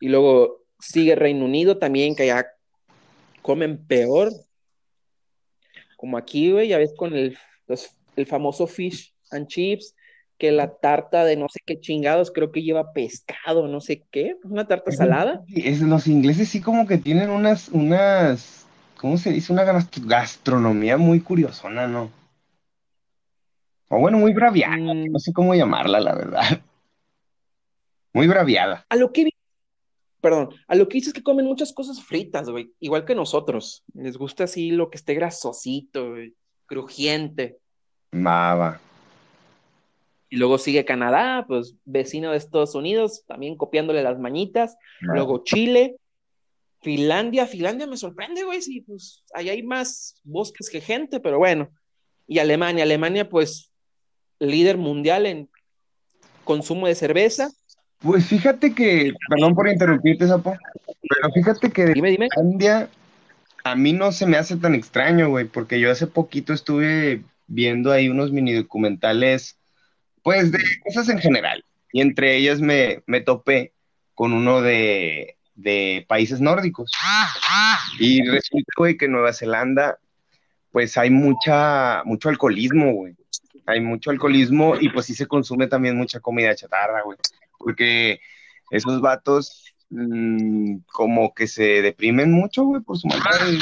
[0.00, 2.46] Y luego sigue Reino Unido también, que ya
[3.40, 4.32] comen peor.
[5.96, 7.38] Como aquí, güey, ya ves con el,
[8.16, 9.94] el famoso fish and chips,
[10.42, 14.38] que la tarta de no sé qué chingados, creo que lleva pescado, no sé qué,
[14.42, 15.44] una tarta salada.
[15.54, 18.66] Es, los ingleses sí como que tienen unas, unas,
[18.96, 19.52] ¿cómo se dice?
[19.52, 22.10] Una gastronomía muy curiosona, ¿no?
[23.86, 25.12] O bueno, muy braviada, mm.
[25.12, 26.60] no sé cómo llamarla, la verdad.
[28.12, 28.84] Muy braviada.
[28.88, 29.30] A lo que
[30.20, 33.84] perdón, a lo que dices que comen muchas cosas fritas, güey, igual que nosotros.
[33.94, 36.14] Les gusta así lo que esté grasosito,
[36.66, 37.60] crujiente.
[38.10, 38.80] Mava.
[40.32, 44.78] Y luego sigue Canadá, pues vecino de Estados Unidos, también copiándole las mañitas.
[45.00, 45.96] Luego Chile,
[46.80, 47.46] Finlandia.
[47.46, 51.68] Finlandia me sorprende, güey, sí, pues ahí hay más bosques que gente, pero bueno.
[52.26, 53.72] Y Alemania, Alemania, pues
[54.38, 55.50] líder mundial en
[56.44, 57.50] consumo de cerveza.
[57.98, 60.56] Pues fíjate que, perdón por interrumpirte, Sapo,
[60.86, 62.88] pero fíjate que de Finlandia
[63.64, 67.92] a mí no se me hace tan extraño, güey, porque yo hace poquito estuve viendo
[67.92, 69.58] ahí unos mini documentales
[70.22, 71.64] pues de cosas en general.
[71.92, 73.72] Y entre ellas me, me topé
[74.14, 76.90] con uno de, de, países nórdicos.
[77.98, 79.98] Y resulta, güey, que en Nueva Zelanda,
[80.70, 83.14] pues hay mucha, mucho alcoholismo, güey.
[83.66, 87.18] Hay mucho alcoholismo y pues sí se consume también mucha comida chatarra, güey.
[87.58, 88.20] Porque
[88.70, 93.60] esos vatos mmm, como que se deprimen mucho, güey, por su vivir.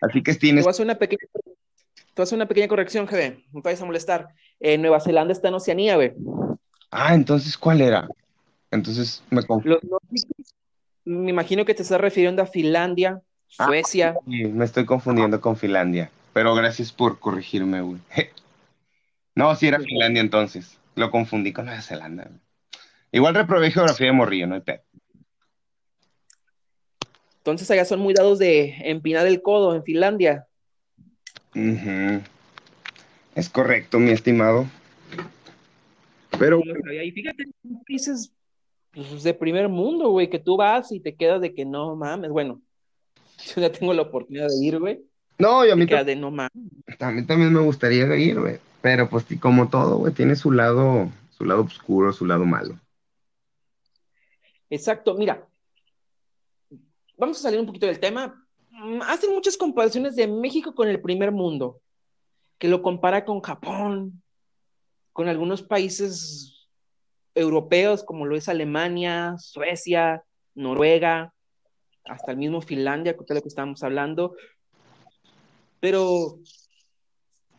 [0.00, 0.64] Así que tienes...
[0.64, 1.26] Voy a hacer una pequeña
[2.14, 4.28] Tú haces una pequeña corrección, GB, no te vayas a molestar.
[4.60, 6.12] Eh, Nueva Zelanda está en Oceanía, güey.
[6.90, 8.08] Ah, entonces, ¿cuál era?
[8.70, 9.80] Entonces me confundo.
[11.04, 13.20] Me imagino que te estás refiriendo a Finlandia,
[13.58, 14.14] ah, Suecia.
[14.26, 16.10] sí, me estoy confundiendo con Finlandia.
[16.32, 17.98] Pero gracias por corregirme, güey.
[19.34, 20.78] no, sí era Finlandia entonces.
[20.94, 22.30] Lo confundí con Nueva Zelanda.
[23.10, 24.82] Igual reprobé geografía de morrillo, no hay pedo.
[27.38, 30.46] Entonces allá son muy dados de empinar el codo en Finlandia.
[33.34, 34.66] Es correcto, mi estimado.
[36.38, 36.60] Pero.
[36.60, 37.44] Y fíjate,
[37.86, 38.32] dices
[38.92, 42.30] pues, de primer mundo, güey, que tú vas y te quedas de que no mames.
[42.30, 42.60] Bueno,
[43.54, 45.04] yo ya tengo la oportunidad de ir, güey.
[45.38, 46.52] No, y a mí, de no mames.
[47.00, 48.58] a mí también me gustaría ir, güey.
[48.80, 52.78] Pero pues como todo, güey, tiene su lado, su lado oscuro, su lado malo.
[54.70, 55.46] Exacto, mira.
[57.16, 58.43] Vamos a salir un poquito del tema,
[59.06, 61.80] hacen muchas comparaciones de México con el primer mundo,
[62.58, 64.22] que lo compara con Japón,
[65.12, 66.68] con algunos países
[67.34, 70.24] europeos como lo es Alemania, Suecia,
[70.54, 71.32] Noruega,
[72.04, 74.36] hasta el mismo Finlandia, que es lo que estamos hablando.
[75.80, 76.38] Pero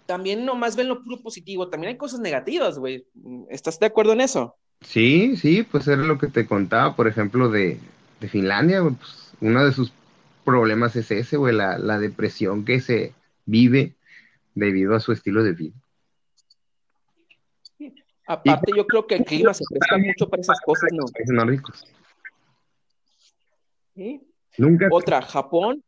[0.06, 3.06] también nomás ven lo puro positivo, también hay cosas negativas, güey.
[3.50, 4.56] ¿Estás de acuerdo en eso?
[4.82, 7.80] Sí, sí, pues era lo que te contaba, por ejemplo, de,
[8.20, 9.92] de Finlandia, pues una de sus
[10.46, 13.14] problemas es ese, güey, la, la depresión que se
[13.46, 13.96] vive
[14.54, 15.76] debido a su estilo de vida.
[18.28, 21.06] Aparte, yo creo que el clima se presta mucho para esas cosas, ¿no?
[21.06, 21.86] Países ricos.
[23.94, 24.22] ¿Sí?
[24.58, 24.88] Nunca.
[24.92, 25.84] Otra, Japón.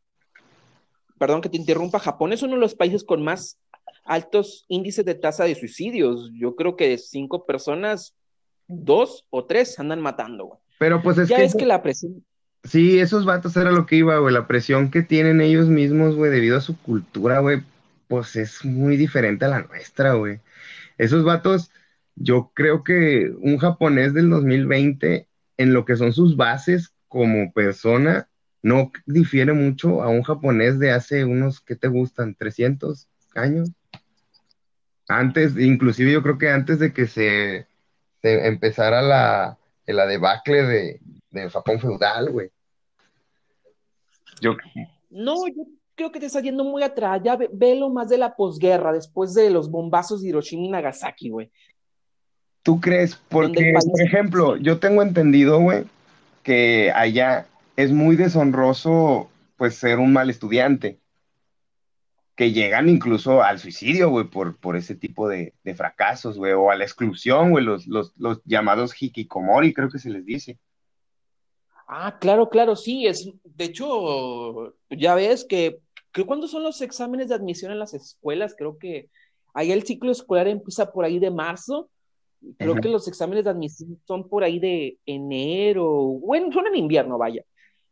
[1.17, 1.99] Perdón que te interrumpa.
[1.99, 3.59] Japón es uno de los países con más
[4.03, 6.29] altos índices de tasa de suicidios.
[6.33, 8.15] Yo creo que de cinco personas,
[8.67, 10.59] dos o tres andan matando, güey.
[10.77, 12.23] Pero pues es ya es que la presión.
[12.67, 14.33] Sí, esos vatos era lo que iba, güey.
[14.33, 17.63] La presión que tienen ellos mismos, güey, debido a su cultura, güey,
[18.07, 20.41] pues es muy diferente a la nuestra, güey.
[20.97, 21.71] Esos vatos,
[22.15, 28.29] yo creo que un japonés del 2020, en lo que son sus bases como persona,
[28.61, 32.35] no difiere mucho a un japonés de hace unos, ¿qué te gustan?
[32.35, 33.71] ¿300 años?
[35.07, 37.67] Antes, inclusive yo creo que antes de que se,
[38.23, 40.99] empezara la, la debacle de,
[41.31, 42.51] de Japón feudal, güey.
[44.41, 44.55] Yo...
[45.09, 45.63] No, yo
[45.95, 47.21] creo que te está yendo muy atrás.
[47.23, 51.29] Ya ve, lo más de la posguerra, después de los bombazos de Hiroshima y Nagasaki,
[51.29, 51.51] güey.
[52.63, 53.15] ¿Tú crees?
[53.15, 55.85] Porque, por ejemplo, yo tengo entendido, güey,
[56.43, 60.99] que allá es muy deshonroso, pues, ser un mal estudiante.
[62.35, 66.69] Que llegan incluso al suicidio, güey, por, por ese tipo de, de fracasos, güey, o
[66.69, 70.59] a la exclusión, güey, los, los, los llamados hikikomori, creo que se les dice.
[71.87, 75.79] Ah, claro, claro, sí, es, de hecho, ya ves que,
[76.11, 79.09] creo cuando son los exámenes de admisión en las escuelas, creo que
[79.53, 81.89] ahí el ciclo escolar empieza por ahí de marzo,
[82.57, 87.17] creo que los exámenes de admisión son por ahí de enero, bueno, son en invierno,
[87.17, 87.45] vaya,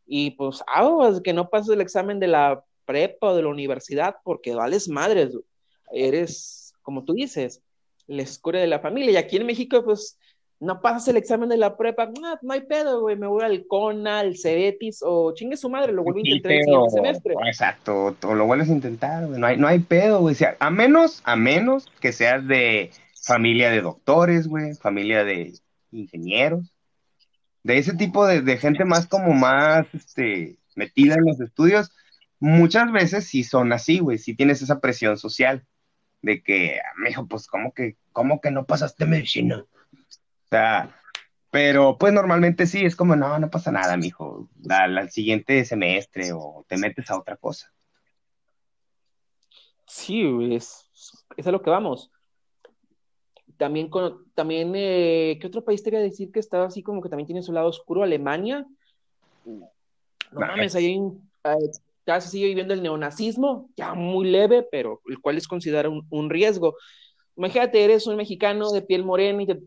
[0.06, 4.16] y pues aguas que no pases el examen de la prepa o de la universidad
[4.24, 5.34] porque vales madres,
[5.90, 7.62] eres, como tú dices,
[8.06, 10.18] la escuela de la familia, y aquí en México, pues,
[10.58, 13.66] no pasas el examen de la prepa, no, no hay pedo, güey, me voy al
[13.66, 17.34] CONA, al CEBETIS, o chingue su madre, lo vuelvo a intentar el siguiente semestre.
[17.46, 21.20] Exacto, o lo vuelves a intentar, güey, no hay, no hay pedo, güey, a menos,
[21.24, 22.90] a menos que seas de
[23.22, 25.52] familia de doctores, güey, familia de
[25.90, 26.72] ingenieros,
[27.62, 31.90] de ese tipo de, gente más como más, este, metida en los estudios,
[32.38, 35.66] muchas veces sí son así, güey, sí tienes esa presión social
[36.22, 39.64] de que, ah, mijo, pues, ¿cómo que, cómo que no pasaste medicina?
[40.46, 40.94] O sea,
[41.50, 46.32] pero pues normalmente sí, es como, no, no pasa nada, mijo, al, al siguiente semestre
[46.32, 47.72] o te metes a otra cosa.
[49.86, 50.22] Sí,
[50.52, 50.88] es,
[51.36, 52.10] es a lo que vamos.
[53.56, 57.00] También, con, también eh, ¿qué otro país te voy a decir que estaba así como
[57.00, 58.02] que también tiene su lado oscuro?
[58.02, 58.66] Alemania.
[59.44, 59.70] No
[60.32, 61.00] mames, ahí
[62.06, 66.06] ya se sigue viviendo el neonazismo, ya muy leve, pero el cual es considerado un,
[66.10, 66.76] un riesgo.
[67.36, 69.60] Imagínate, eres un mexicano de piel morena y te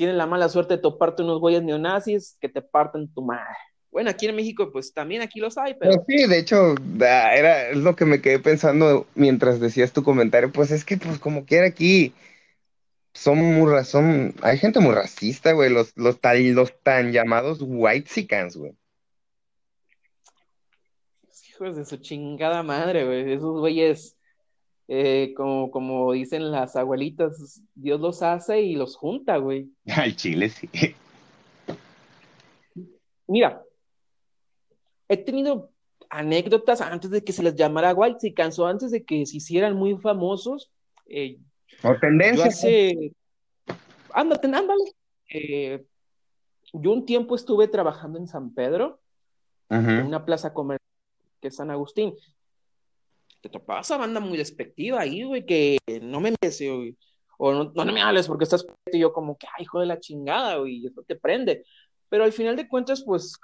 [0.00, 3.44] tienen la mala suerte de toparte unos güeyes neonazis que te parten tu madre.
[3.90, 5.92] Bueno, aquí en México, pues también aquí los hay, pero.
[6.08, 10.50] sí, de hecho, era es lo que me quedé pensando mientras decías tu comentario.
[10.50, 12.14] Pues es que, pues, como quiera aquí,
[13.12, 14.34] son muy razón.
[14.40, 15.68] Hay gente muy racista, güey.
[15.68, 18.72] Los, los, los tan llamados white sicans, güey.
[21.50, 23.34] Hijos de su chingada madre, güey.
[23.34, 24.16] Esos güeyes
[24.92, 29.70] eh, como, como dicen las abuelitas, Dios los hace y los junta, güey.
[29.86, 30.68] Al chile, sí.
[33.28, 33.62] Mira,
[35.08, 35.70] he tenido
[36.08, 39.76] anécdotas antes de que se les llamara White si cansó antes de que se hicieran
[39.76, 40.72] muy famosos.
[41.06, 41.38] Eh,
[41.84, 42.46] o tendencia.
[42.46, 43.12] Yo hace...
[44.12, 44.92] Ándate, ándale.
[45.28, 45.84] Eh,
[46.72, 48.98] yo un tiempo estuve trabajando en San Pedro,
[49.68, 50.80] en una plaza comercial
[51.40, 52.12] que es San Agustín
[53.40, 56.60] te topaba esa banda muy despectiva ahí, güey, que no me metes,
[57.38, 59.98] o no, no, me hables porque estás y yo como que, ay, hijo de la
[59.98, 61.64] chingada, güey, eso te prende.
[62.08, 63.38] Pero al final de cuentas, pues,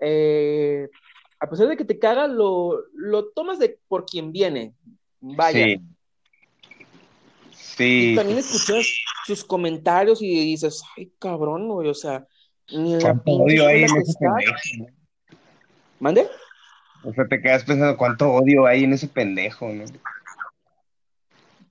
[0.00, 0.88] eh,
[1.40, 4.74] a pesar de que te caga, lo, lo tomas de por quien viene.
[5.20, 5.64] Vaya.
[5.64, 5.80] Sí.
[7.52, 8.12] Sí.
[8.12, 8.86] Y también escuchas
[9.26, 12.26] sus comentarios y dices, ay, cabrón, güey, o sea,
[12.70, 13.20] ni la
[13.66, 13.86] ahí
[15.98, 16.28] ¿Mande?
[17.02, 19.84] O sea, te quedas pensando cuánto odio hay en ese pendejo, ¿no?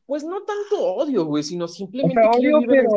[0.05, 2.19] Pues no tanto odio, güey, sino simplemente.
[2.19, 2.89] odio, pero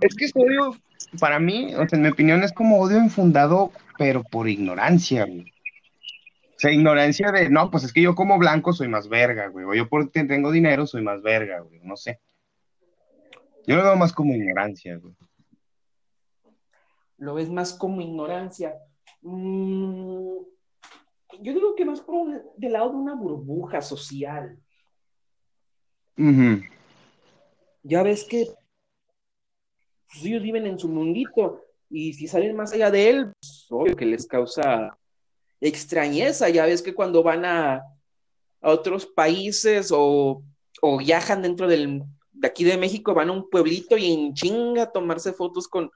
[0.00, 0.76] es que es odio,
[1.20, 5.42] para mí, o sea, en mi opinión, es como odio infundado, pero por ignorancia, güey.
[5.42, 9.64] O sea, ignorancia de, no, pues es que yo como blanco soy más verga, güey.
[9.64, 11.78] O yo porque tengo dinero soy más verga, güey.
[11.84, 12.20] No sé.
[13.64, 15.14] Yo lo veo más como ignorancia, güey.
[17.18, 18.74] Lo ves más como ignorancia.
[19.22, 20.57] Mmm
[21.40, 24.58] yo digo que más por del lado de una burbuja social.
[27.82, 28.46] Ya ves que
[30.08, 33.96] pues, ellos viven en su mundito y si salen más allá de él, pues, obvio
[33.96, 34.98] que les causa
[35.60, 36.48] extrañeza.
[36.48, 37.76] Ya ves que cuando van a,
[38.60, 40.42] a otros países o,
[40.82, 44.84] o, viajan dentro del, de aquí de México, van a un pueblito y en chinga
[44.84, 45.90] a tomarse fotos con,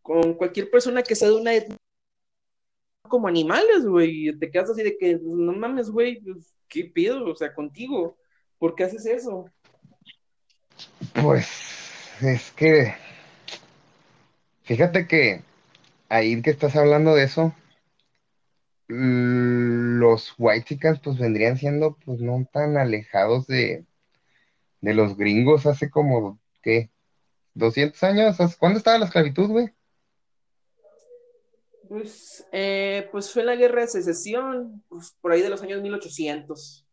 [0.00, 1.52] con cualquier persona que sea de una
[3.08, 7.24] como animales, güey, te quedas así de que, no mames, güey, pues, ¿qué pido?
[7.24, 8.16] O sea, contigo,
[8.58, 9.50] ¿por qué haces eso?
[11.14, 11.48] Pues,
[12.22, 12.94] es que,
[14.62, 15.42] fíjate que
[16.08, 17.54] ahí que estás hablando de eso,
[18.88, 23.84] los white pues vendrían siendo, pues, no tan alejados de,
[24.80, 26.90] de los gringos hace como, ¿qué?
[27.54, 28.56] ¿200 años?
[28.58, 29.75] ¿Cuándo estaba la esclavitud, güey?
[31.88, 36.86] Pues, eh, pues fue la guerra de secesión, pues, por ahí de los años 1800.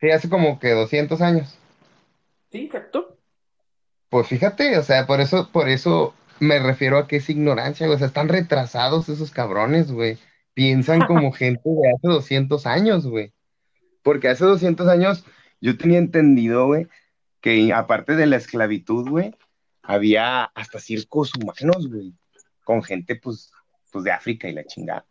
[0.00, 1.58] Sí, hace como que 200 años.
[2.50, 3.18] Sí, exacto.
[4.08, 7.96] Pues fíjate, o sea, por eso, por eso me refiero a que es ignorancia, güey.
[7.96, 10.18] O sea, están retrasados esos cabrones, güey.
[10.54, 13.32] Piensan como gente de hace 200 años, güey.
[14.02, 15.24] Porque hace 200 años
[15.60, 16.86] yo tenía entendido, güey,
[17.40, 19.34] que aparte de la esclavitud, güey,
[19.82, 22.14] había hasta circos humanos, güey.
[22.64, 23.50] Con gente, pues,
[23.90, 25.06] pues de África y la chingada.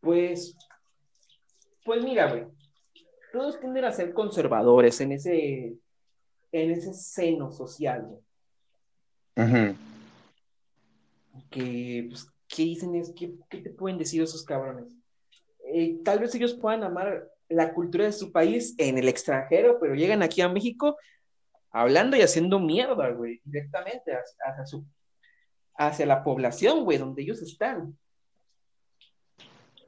[0.00, 0.56] Pues,
[1.84, 2.46] pues mira, güey,
[3.32, 5.76] todos tienden a ser conservadores en ese,
[6.52, 8.20] en ese seno social, güey.
[11.50, 12.94] Que, pues, ¿qué dicen?
[12.94, 14.94] Es, ¿qué, ¿Qué te pueden decir esos cabrones?
[15.72, 19.94] Eh, tal vez ellos puedan amar la cultura de su país en el extranjero, pero
[19.94, 20.96] llegan aquí a México
[21.70, 24.84] hablando y haciendo mierda, güey, directamente hacia su
[25.80, 27.96] hacia la población, güey, donde ellos están.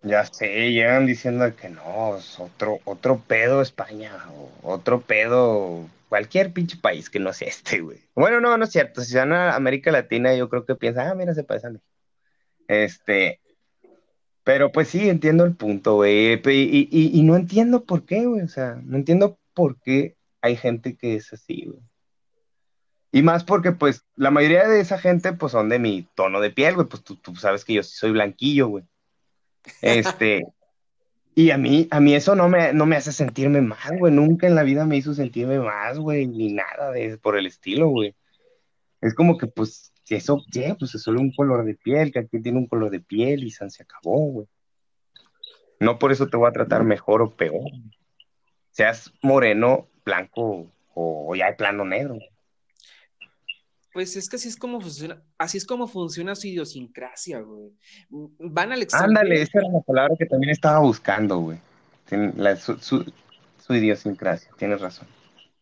[0.02, 6.76] Ya sé, llegan diciendo que no, otro, otro pedo España, o otro pedo cualquier pinche
[6.76, 8.00] país que no sea este, güey.
[8.14, 9.02] Bueno, no, no es cierto.
[9.02, 11.78] Si van a América Latina, yo creo que piensan, ah, mira, se parece a mí.
[12.68, 13.40] Este,
[14.44, 16.34] pero pues sí, entiendo el punto, güey.
[16.34, 18.42] Y, y, y, no entiendo por qué, güey.
[18.42, 21.80] O sea, no entiendo por qué hay gente que es así, güey.
[23.14, 26.50] Y más porque, pues, la mayoría de esa gente, pues, son de mi tono de
[26.50, 26.88] piel, güey.
[26.88, 28.84] Pues tú, tú sabes que yo soy blanquillo, güey.
[29.82, 30.40] Este,
[31.34, 34.14] y a mí, a mí eso no me, no me hace sentirme mal, güey.
[34.14, 37.88] Nunca en la vida me hizo sentirme más, güey, ni nada de por el estilo,
[37.88, 38.16] güey.
[39.02, 42.20] Es como que, pues, si eso, yeah, pues es solo un color de piel, que
[42.20, 44.48] aquí tiene un color de piel y se acabó, güey.
[45.80, 47.70] No por eso te voy a tratar mejor o peor.
[48.70, 52.16] Seas moreno, blanco o ya de plano negro.
[53.92, 57.72] Pues es que así es como funciona, así es como funciona su idiosincrasia, güey.
[58.38, 59.20] Van al extranjero.
[59.20, 61.58] Ándale, esa era la palabra que también estaba buscando, güey.
[62.70, 63.04] su,
[63.68, 65.06] idiosincrasia, tienes razón.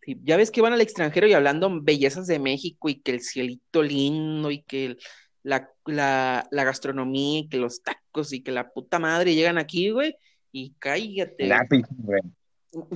[0.03, 3.21] Sí, ya ves que van al extranjero y hablando bellezas de México y que el
[3.21, 4.97] cielito lindo y que
[5.43, 10.15] la, la, gastronomía y que los tacos y que la puta madre llegan aquí, güey,
[10.53, 11.51] y cállate.
[11.99, 12.21] güey.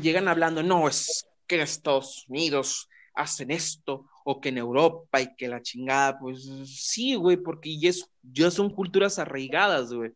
[0.01, 5.37] Llegan hablando, no, es que en Estados Unidos hacen esto o que en Europa y
[5.37, 7.91] que la chingada, pues sí, güey, porque ya,
[8.23, 10.13] ya son culturas arraigadas, güey.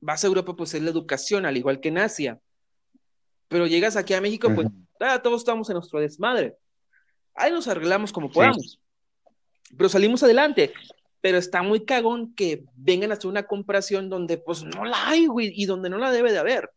[0.00, 2.40] Vas a Europa, pues es la educación, al igual que en Asia.
[3.48, 4.68] Pero llegas aquí a México, pues
[5.00, 6.56] ah, todos estamos en nuestro desmadre.
[7.34, 8.80] Ahí nos arreglamos como podamos.
[9.76, 10.72] Pero salimos adelante.
[11.20, 15.26] Pero está muy cagón que vengan a hacer una comparación donde pues no la hay,
[15.26, 16.70] güey, y donde no la debe de haber.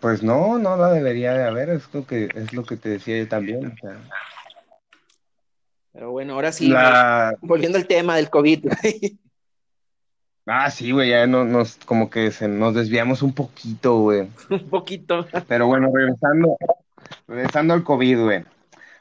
[0.00, 3.18] Pues no, no la debería de haber, es lo que, es lo que te decía
[3.18, 3.66] yo también.
[3.66, 4.00] O sea.
[5.98, 6.72] Pero bueno, ahora sí,
[7.40, 8.66] volviendo al tema del COVID.
[10.46, 14.28] ah, sí, güey, ya no, nos, como que se, nos desviamos un poquito, güey.
[14.48, 15.26] un poquito.
[15.48, 16.56] Pero bueno, regresando,
[17.26, 18.44] regresando al COVID, güey.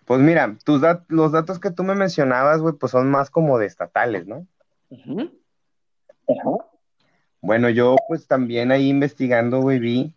[0.06, 3.68] Pues mira, tus los datos que tú me mencionabas, güey, pues son más como de
[3.68, 4.48] estatales, ¿no?
[7.42, 10.16] Bueno, yo pues también ahí investigando, güey, vi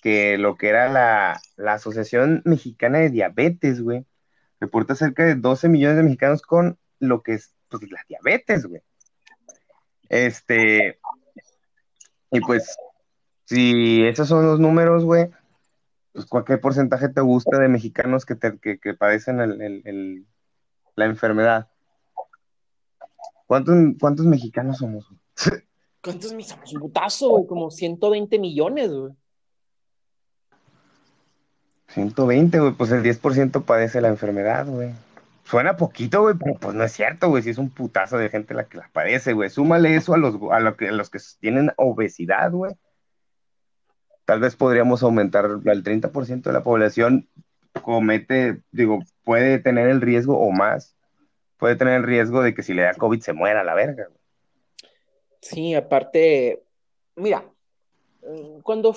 [0.00, 4.06] que lo que era la, la Asociación Mexicana de Diabetes, güey,
[4.60, 8.82] reporta cerca de 12 millones de mexicanos con lo que es pues, la diabetes, güey.
[10.08, 10.98] Este,
[12.30, 12.76] y pues,
[13.44, 15.30] si esos son los números, güey,
[16.12, 19.38] pues cualquier porcentaje te gusta de mexicanos que, que, padecen
[20.96, 21.68] la enfermedad.
[23.46, 25.06] ¿Cuántos, ¿Cuántos mexicanos somos?
[26.02, 26.72] ¿Cuántos somos?
[26.74, 29.12] Un putazo, güey, como 120 millones, güey.
[31.94, 34.90] 120, güey, pues el 10% padece la enfermedad, güey.
[35.44, 38.54] Suena poquito, güey, pero pues no es cierto, güey, si es un putazo de gente
[38.54, 39.50] la que la padece, güey.
[39.50, 42.74] Súmale eso a los, a, lo que, a los que tienen obesidad, güey.
[44.24, 47.28] Tal vez podríamos aumentar al 30% de la población
[47.82, 50.96] comete, digo, puede tener el riesgo o más,
[51.56, 54.06] puede tener el riesgo de que si le da COVID se muera la verga.
[54.06, 54.20] Güey.
[55.40, 56.62] Sí, aparte,
[57.16, 57.44] mira,
[58.62, 58.94] cuando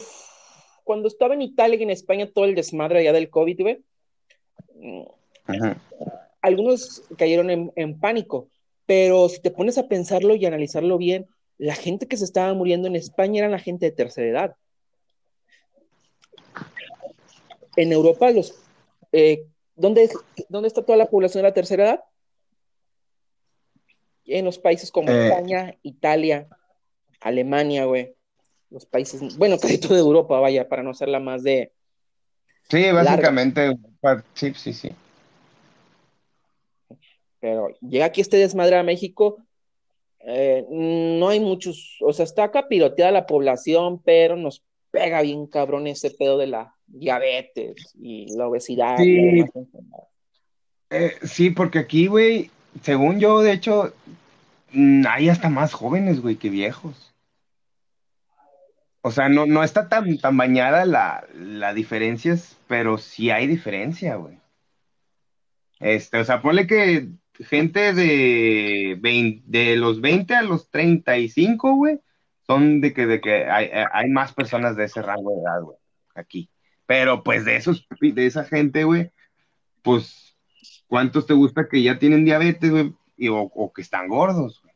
[0.83, 3.83] cuando estaba en Italia y en España todo el desmadre allá del COVID, güey,
[6.41, 8.49] algunos cayeron en, pánico,
[8.85, 11.27] pero si te pones a pensarlo y analizarlo bien,
[11.57, 14.55] la gente que se estaba muriendo en España era la gente de tercera edad.
[17.75, 18.55] En Europa, los,
[19.11, 20.09] eh, ¿dónde,
[20.49, 22.03] ¿dónde está toda la población de la tercera edad?
[24.25, 25.27] En los países como eh.
[25.27, 26.47] España, Italia,
[27.19, 28.15] Alemania, güey
[28.73, 31.71] los países, bueno, casi toda Europa, vaya, para no hacerla más de...
[32.69, 33.77] Sí, básicamente,
[34.33, 34.91] sí, sí, sí.
[37.39, 39.37] Pero llega aquí este desmadre a México,
[40.25, 45.45] eh, no hay muchos, o sea, está acá piloteada la población, pero nos pega bien
[45.47, 48.97] cabrón ese pedo de la diabetes y la obesidad.
[48.97, 49.43] Sí,
[50.89, 52.49] eh, sí porque aquí, güey,
[52.81, 53.93] según yo, de hecho,
[54.71, 57.12] mm, hay hasta más jóvenes, güey, que viejos.
[59.05, 64.39] O sea, no, no está tan, tan bañada la, diferencias, pero sí hay diferencia, güey.
[65.81, 71.99] Este, o sea, ponle que gente de, de los 20 a los 35, güey,
[72.47, 75.77] son de que, de que hay, hay, más personas de ese rango de edad, güey,
[76.15, 76.49] aquí.
[76.85, 79.11] Pero pues de esos, de esa gente, güey,
[79.81, 80.37] pues,
[80.87, 82.95] ¿cuántos te gusta que ya tienen diabetes, güey?
[83.29, 84.73] o, que están gordos, güey?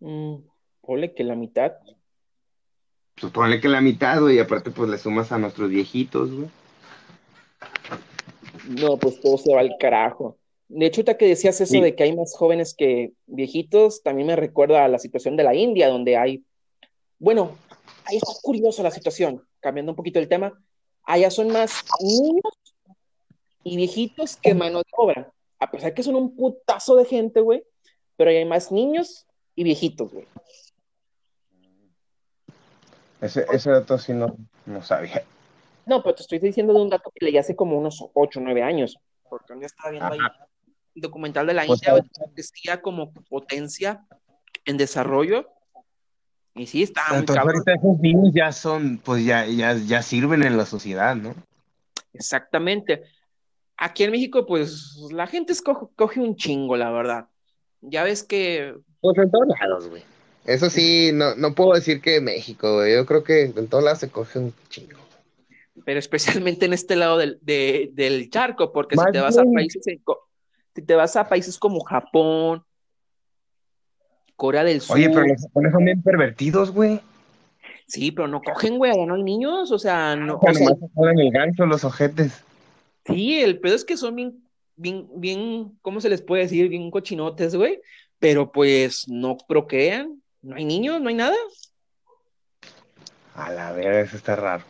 [0.00, 0.42] Mm,
[0.80, 1.72] ponle que la mitad
[3.22, 6.48] supone que la mitad, güey, y aparte pues le sumas a nuestros viejitos, güey.
[8.68, 10.36] No, pues todo se va al carajo.
[10.66, 14.34] De hecho, ahorita que decías eso de que hay más jóvenes que viejitos, también me
[14.34, 16.42] recuerda a la situación de la India, donde hay,
[17.20, 17.56] bueno,
[18.06, 20.60] ahí está curiosa la situación, cambiando un poquito el tema,
[21.04, 22.74] allá son más niños
[23.62, 27.62] y viejitos que mano de obra, a pesar que son un putazo de gente, güey,
[28.16, 30.26] pero hay más niños y viejitos, güey.
[33.22, 35.22] Ese, ese dato sí no, no sabía.
[35.86, 38.42] No, pero te estoy diciendo de un dato que leí hace como unos 8 o
[38.42, 38.98] 9 años,
[39.30, 40.18] porque un estaba viendo ahí
[40.94, 42.04] un documental de la pues India,
[42.34, 44.04] decía como potencia
[44.64, 45.48] en desarrollo,
[46.54, 50.56] y sí, está Entonces, ahorita esos niños ya son, pues ya, ya, ya sirven en
[50.56, 51.34] la sociedad, ¿no?
[52.12, 53.04] Exactamente.
[53.76, 55.54] Aquí en México, pues la gente
[55.96, 57.28] coge un chingo, la verdad.
[57.80, 58.74] Ya ves que.
[59.00, 60.02] Pues en todos lados, güey.
[60.44, 62.94] Eso sí, no, no puedo decir que México, güey.
[62.94, 64.98] Yo creo que en todos lados se coge un chingo.
[65.84, 69.82] Pero especialmente en este lado del, del charco, porque si te vas a países,
[70.74, 72.64] si te vas a países como Japón,
[74.36, 74.96] Corea del Sur.
[74.96, 77.00] Oye, pero los japoneses son bien pervertidos, güey.
[77.86, 80.40] Sí, pero no cogen, güey, allá no hay niños, o sea, no.
[80.40, 80.68] O sea,
[81.14, 82.42] el gancho, los ojetes.
[83.06, 84.42] Sí, el pedo es que son bien,
[84.76, 86.68] bien, bien, ¿cómo se les puede decir?
[86.68, 87.80] Bien cochinotes, güey.
[88.18, 91.36] Pero pues no procrean, no hay niños, no hay nada.
[93.34, 94.64] A la vez, eso está raro.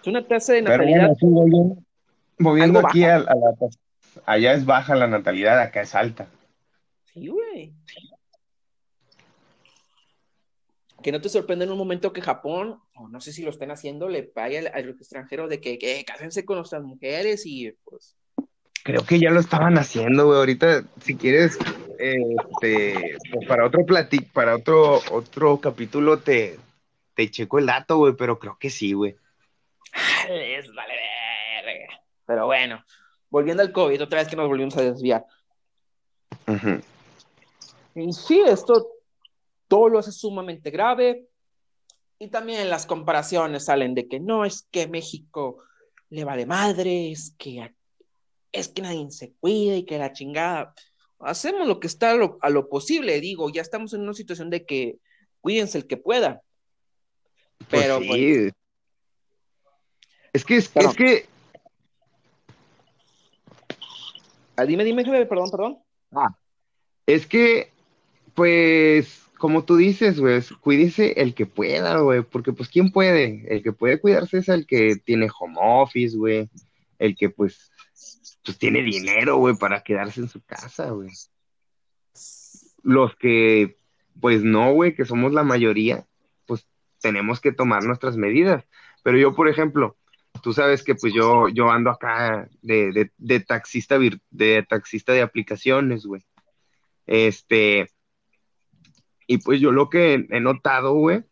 [0.00, 1.10] Es una tasa de natalidad.
[2.38, 3.34] Pero aquí a, la.
[4.24, 6.26] Allá es baja la natalidad, acá es alta.
[7.12, 7.74] Sí, güey.
[11.02, 13.70] que no te sorprenda en un momento que Japón, o no sé si lo estén
[13.70, 18.16] haciendo, le pague al, extranjero de que, que cásense con nuestras mujeres y pues.
[18.82, 20.38] Creo que ya lo estaban haciendo, güey.
[20.38, 21.58] Ahorita, si quieres,
[21.98, 26.58] este, pues para otro platic, para otro, otro capítulo te,
[27.14, 29.16] te checo el dato, güey, pero creo que sí, güey.
[30.74, 30.94] vale
[32.26, 32.82] Pero bueno,
[33.28, 35.26] volviendo al COVID, otra vez que nos volvimos a desviar.
[37.94, 38.88] Y sí, esto
[39.68, 41.26] todo lo hace sumamente grave.
[42.18, 45.62] Y también las comparaciones salen de que no, es que México
[46.10, 47.74] le vale madre, es que,
[48.52, 50.74] es que nadie se cuida y que la chingada.
[51.18, 54.98] Hacemos lo que está a lo, posible, digo, ya estamos en una situación de que
[55.40, 56.42] cuídense el que pueda.
[57.68, 58.52] Pues Pero pues,
[60.32, 61.26] es que es, es que
[64.56, 65.78] ah, dime, dime, perdón, perdón.
[66.12, 66.28] Ah,
[67.06, 67.72] es que,
[68.34, 73.44] pues, como tú dices, güey, cuídese el que pueda, güey, porque pues ¿quién puede?
[73.48, 76.48] El que puede cuidarse es el que tiene home office, güey,
[76.98, 77.70] el que pues,
[78.44, 81.10] pues tiene dinero, güey, para quedarse en su casa, güey.
[82.82, 83.76] Los que,
[84.20, 86.06] pues no, güey, que somos la mayoría,
[86.46, 86.66] pues
[87.00, 88.64] tenemos que tomar nuestras medidas.
[89.02, 89.96] Pero yo, por ejemplo,
[90.42, 93.98] tú sabes que pues yo, yo ando acá de, de, de taxista,
[94.30, 96.22] de taxista de aplicaciones, güey.
[97.06, 97.90] Este,
[99.26, 101.24] y pues yo lo que he notado, güey,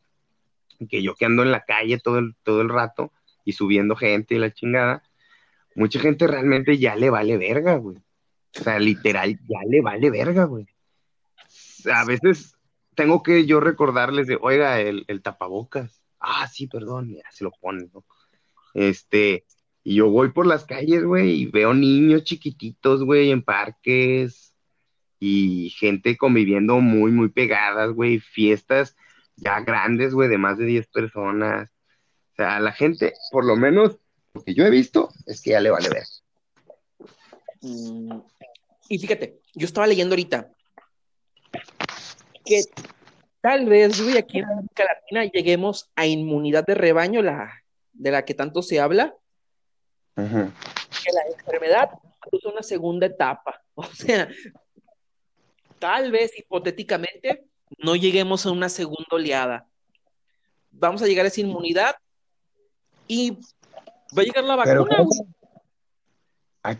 [0.88, 3.12] que yo que ando en la calle todo el, todo el rato
[3.44, 5.02] y subiendo gente y la chingada,
[5.78, 7.96] mucha gente realmente ya le vale verga, güey.
[7.96, 10.66] O sea, literal, ya le vale verga, güey.
[11.92, 12.56] A veces
[12.94, 16.02] tengo que yo recordarles de, oiga, el, tapabocas.
[16.18, 18.04] Ah, sí, perdón, ya se lo ponen, ¿no?
[18.74, 19.44] Este,
[19.84, 24.54] y yo voy por las calles, güey, y veo niños chiquititos, güey, en parques,
[25.20, 28.96] y gente conviviendo muy, muy pegadas, güey, fiestas
[29.36, 31.70] ya grandes, güey, de más de 10 personas.
[32.32, 33.98] O sea, la gente, por lo menos,
[34.38, 36.06] lo que yo he visto es que ya le vale ver.
[37.60, 38.20] Mm,
[38.88, 40.52] y fíjate, yo estaba leyendo ahorita
[42.44, 42.62] que
[43.40, 48.24] tal vez, güey, aquí en América Latina lleguemos a inmunidad de rebaño, la, de la
[48.24, 49.14] que tanto se habla.
[50.14, 50.22] Que
[51.12, 51.90] la enfermedad
[52.30, 53.62] es una segunda etapa.
[53.80, 54.28] O sea,
[55.78, 57.44] tal vez hipotéticamente
[57.78, 59.68] no lleguemos a una segunda oleada.
[60.72, 61.94] Vamos a llegar a esa inmunidad
[63.06, 63.38] y
[64.16, 64.74] va a llegar la vacuna.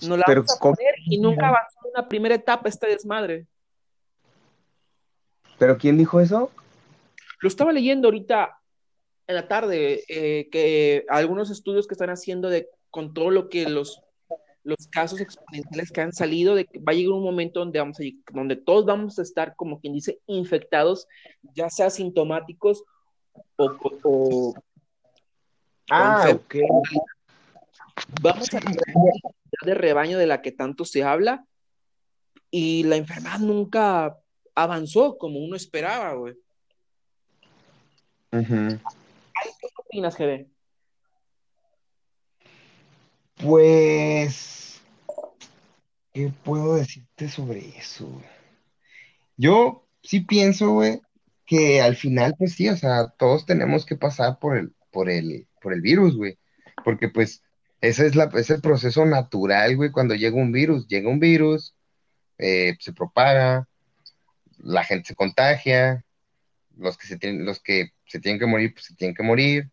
[0.03, 3.47] no la vamos a poner y nunca va a ser una primera etapa este desmadre.
[5.59, 6.51] ¿Pero quién dijo eso?
[7.41, 8.61] Lo estaba leyendo ahorita
[9.27, 13.69] en la tarde, eh, que algunos estudios que están haciendo de con todo lo que
[13.69, 14.03] los
[14.69, 17.99] los casos exponenciales que han salido, de que va a llegar un momento donde, vamos
[18.01, 18.03] a,
[18.33, 21.07] donde todos vamos a estar, como quien dice, infectados,
[21.55, 22.85] ya sea sintomáticos
[23.57, 24.55] o...
[25.91, 26.57] ah, ok.
[28.21, 28.77] Vamos a tener
[29.65, 31.45] de rebaño de la que tanto se habla
[32.51, 34.19] y la enfermedad nunca
[34.55, 36.35] avanzó como uno esperaba, güey.
[38.31, 38.79] ¿Qué
[39.77, 40.47] opinas, GB?
[43.37, 44.59] Pues
[46.19, 48.11] ¿Qué puedo decirte sobre eso,
[49.37, 51.01] Yo sí pienso, güey,
[51.47, 55.47] que al final, pues sí, o sea, todos tenemos que pasar por el, por el,
[55.63, 56.37] por el virus, güey.
[56.85, 57.45] Porque pues
[57.81, 60.89] ese es, la, es el proceso natural, güey, cuando llega un virus.
[60.89, 61.75] Llega un virus,
[62.39, 63.69] eh, se propaga,
[64.59, 66.05] la gente se contagia,
[66.77, 69.71] los que se tienen, los que se tienen que morir, pues se tienen que morir.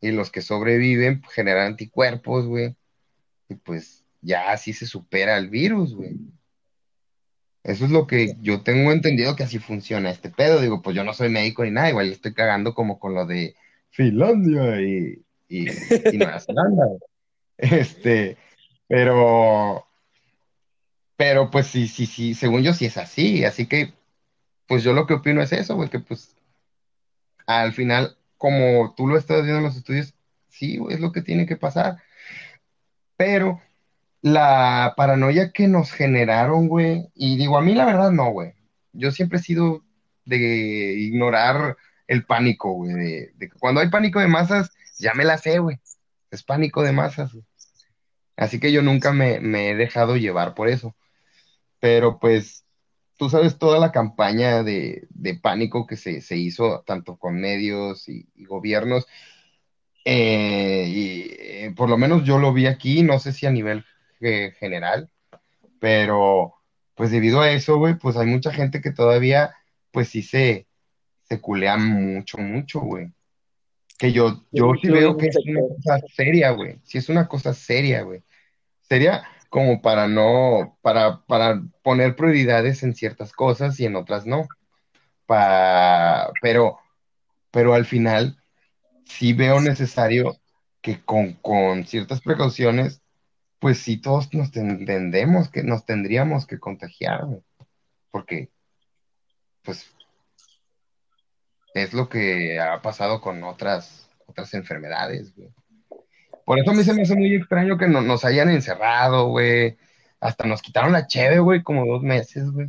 [0.00, 2.76] y los que sobreviven generan anticuerpos, güey.
[3.48, 6.16] Y pues ya así se supera el virus, güey.
[7.62, 10.60] Eso es lo que yo tengo entendido que así funciona este pedo.
[10.60, 13.54] Digo, pues yo no soy médico ni nada, igual estoy cagando como con lo de
[13.90, 15.64] Finlandia y, y,
[16.18, 16.84] Nueva Zelanda.
[17.58, 18.36] Este,
[18.88, 19.86] pero,
[21.16, 23.44] pero pues sí, sí, sí, según yo sí es así.
[23.44, 23.92] Así que,
[24.66, 26.36] pues yo lo que opino es eso, güey, que pues
[27.46, 30.14] al final, como tú lo estás viendo en los estudios,
[30.48, 31.98] sí, es lo que tiene que pasar.
[33.16, 33.60] Pero
[34.22, 38.54] la paranoia que nos generaron, güey, y digo, a mí la verdad no, güey.
[38.92, 39.84] Yo siempre he sido
[40.24, 41.76] de ignorar
[42.06, 45.78] el pánico, güey, de, que cuando hay pánico de masas, ya me la sé, güey.
[46.34, 47.32] Es pánico de masas.
[48.36, 50.96] Así que yo nunca me, he dejado llevar por eso.
[51.80, 52.64] Pero pues,
[53.16, 55.08] tú sabes toda la campaña de,
[55.42, 59.06] pánico que se, hizo tanto con medios y gobiernos.
[60.04, 63.84] Eh, y eh, por lo menos yo lo vi aquí, no sé si a nivel
[64.58, 65.10] general,
[65.78, 66.54] pero
[66.94, 69.54] pues debido a eso, güey, pues hay mucha gente que todavía,
[69.92, 70.66] pues sí se,
[71.22, 73.12] se culea mucho, mucho, güey.
[73.98, 76.80] Que yo, yo sí veo que es una cosa seria, güey.
[76.84, 78.22] Sí es una cosa seria, güey.
[78.82, 84.48] Seria como para no, para, para poner prioridades en ciertas cosas y en otras no.
[85.26, 86.78] Pa, pero,
[87.50, 88.36] pero al final
[89.06, 90.36] sí veo necesario
[90.80, 93.00] que con, con ciertas precauciones
[93.64, 97.22] pues sí, todos nos entendemos que nos tendríamos que contagiar,
[98.10, 98.50] porque
[99.62, 99.90] pues
[101.74, 105.50] es lo que ha pasado con otras, otras enfermedades, güey.
[106.44, 109.76] Por eso a mí se me hace muy extraño que no, nos hayan encerrado, güey.
[110.20, 112.68] Hasta nos quitaron la cheve, güey, como dos meses, güey.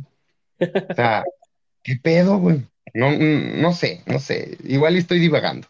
[0.58, 1.24] O sea,
[1.82, 2.66] ¿qué pedo, güey?
[2.94, 4.56] No, no sé, no sé.
[4.64, 5.68] Igual estoy divagando.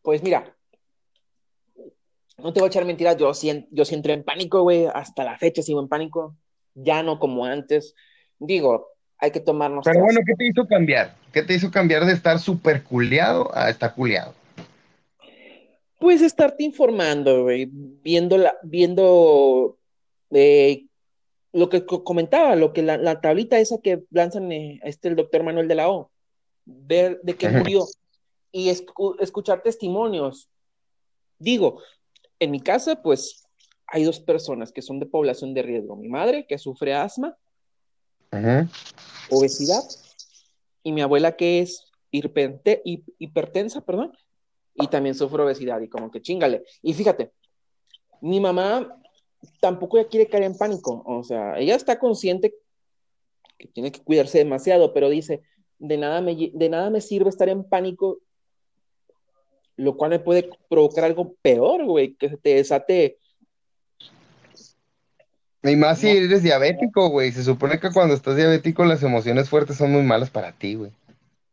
[0.00, 0.54] Pues mira,
[2.38, 5.38] no te voy a echar mentiras, yo sí, yo sí en pánico, güey, hasta la
[5.38, 6.36] fecha sigo en pánico,
[6.74, 7.94] ya no como antes.
[8.38, 8.91] Digo,
[9.22, 9.84] hay que tomarnos...
[9.84, 11.14] Pero bueno, ¿qué te hizo cambiar?
[11.32, 14.34] ¿Qué te hizo cambiar de estar súper culeado a estar culeado?
[16.00, 19.78] Pues estarte informando, güey, viendo, la, viendo
[20.30, 20.86] eh,
[21.52, 25.68] lo que comentaba, lo que la, tablita esa que lanzan eh, este el doctor Manuel
[25.68, 26.10] de la O,
[26.64, 27.84] ver de qué murió
[28.50, 30.50] y escuchar testimonios.
[31.38, 31.80] Digo,
[32.40, 33.44] en mi casa, pues
[33.86, 35.94] hay dos personas que son de población de riesgo.
[35.94, 37.36] Mi madre, que sufre asma,
[39.30, 39.82] obesidad,
[40.82, 44.12] y mi abuela, que es hipertensa, perdón,
[44.74, 46.64] y también sufre obesidad, y como que chingale.
[46.82, 47.32] Y fíjate,
[48.20, 49.00] mi mamá
[49.60, 52.54] tampoco ya quiere caer en pánico, o sea, ella está consciente
[53.58, 55.42] que tiene que cuidarse demasiado, pero dice,
[55.78, 58.20] de nada me, de nada me sirve estar en pánico
[59.76, 63.18] lo cual me puede provocar algo peor, güey, que se te desate.
[65.62, 67.32] Y más si eres diabético, güey.
[67.32, 70.90] Se supone que cuando estás diabético las emociones fuertes son muy malas para ti, güey.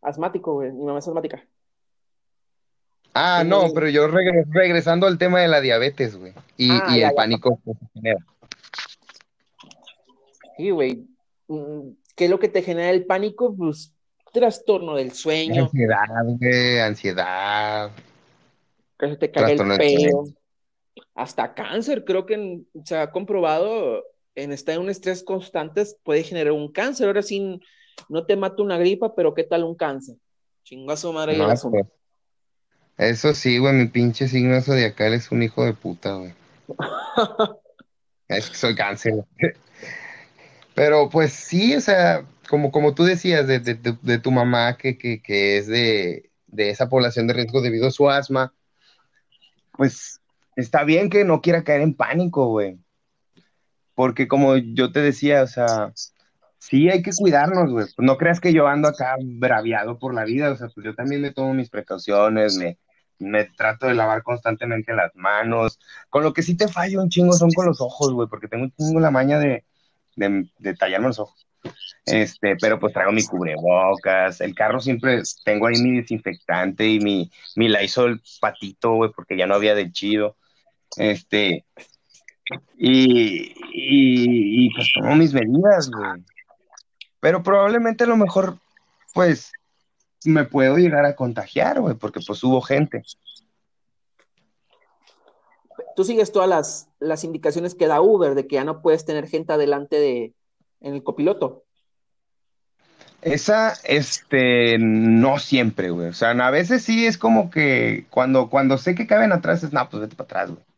[0.01, 0.71] Asmático, güey.
[0.71, 1.43] Mi mamá es asmática.
[3.13, 6.33] Ah, no, pero yo regresando al tema de la diabetes, güey.
[6.57, 8.19] Y, ah, el pánico que se genera.
[10.57, 11.07] Sí, güey.
[11.47, 13.55] Mm, ¿Qué es lo que te genera el pánico?
[13.55, 13.93] Pues
[14.31, 15.65] trastorno del sueño.
[15.65, 17.91] Ansiedad, güey, ansiedad
[18.99, 20.25] que se te cae el pelo,
[21.15, 24.03] hasta cáncer, creo que se ha comprobado
[24.35, 27.07] en estar en un estrés constante puede generar un cáncer.
[27.07, 27.59] Ahora sí,
[28.07, 30.15] no te mata una gripa, pero ¿qué tal un cáncer?
[30.63, 31.65] Chingazo madre y pues,
[32.97, 36.33] Eso sí, güey, mi pinche signo zodiacal es un hijo de puta, güey.
[38.27, 39.25] es que soy cáncer.
[40.75, 45.67] pero pues sí, o sea, como, como tú decías de, tu mamá que, que es
[45.67, 48.53] de, de, esa población de riesgo debido a su asma,
[49.73, 50.18] pues
[50.59, 52.77] está bien que no quiera caer en pánico, güey.
[53.95, 55.93] Porque como yo te decía, o sea,
[56.57, 57.85] sí hay que cuidarnos, güey.
[57.97, 61.21] No creas que yo ando acá braviado por la vida, o sea, pues yo también
[61.21, 62.77] me tomo mis precauciones, me,
[63.19, 65.79] me trato de lavar constantemente las manos.
[66.09, 68.71] Con lo que sí te fallo un chingo son con los ojos, güey, porque tengo
[68.99, 69.65] la maña de,
[70.15, 71.49] de, de tallarme los ojos.
[72.05, 77.29] Este, pero pues traigo mi cubrebocas, el carro siempre tengo ahí mi desinfectante y mi,
[77.55, 80.37] mi el patito, güey, porque ya no había de chido.
[80.97, 81.65] Este,
[82.77, 86.23] y, y, pues tomo mis medidas, güey.
[87.19, 88.57] Pero probablemente a lo mejor,
[89.13, 89.51] pues,
[90.25, 93.03] me puedo llegar a contagiar, güey, porque pues hubo gente.
[95.95, 99.27] Tú sigues todas las, las indicaciones que da Uber de que ya no puedes tener
[99.27, 100.33] gente adelante de,
[100.81, 101.65] en el copiloto.
[103.21, 106.07] Esa, este, no siempre, güey.
[106.07, 109.73] O sea, a veces sí es como que cuando, cuando sé que caben atrás, es,
[109.73, 110.68] no, pues vete para atrás, güey.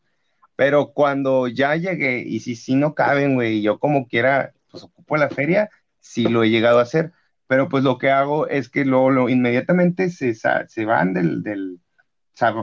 [0.62, 4.84] Pero cuando ya llegué y si sí no caben, güey, y yo como quiera, pues
[4.84, 7.14] ocupo la feria, sí lo he llegado a hacer.
[7.48, 11.80] Pero pues lo que hago es que luego lo, inmediatamente se, se van del, del,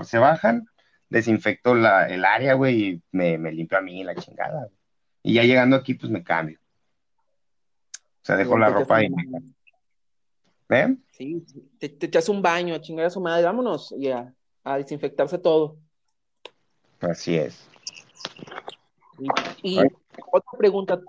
[0.02, 0.68] se bajan,
[1.08, 4.66] desinfecto la, el área, güey, y me, me limpio a mí la chingada.
[4.66, 4.78] güey.
[5.24, 6.60] Y ya llegando aquí, pues me cambio.
[7.96, 9.08] O sea, dejo la ropa ahí.
[10.68, 10.96] ¿Eh?
[11.10, 11.44] Sí,
[11.80, 14.32] te, te echas un baño, a chingar a su madre, vámonos, y a,
[14.62, 15.78] a desinfectarse todo.
[17.00, 17.68] Así es.
[19.62, 21.00] Y, otra pregunta,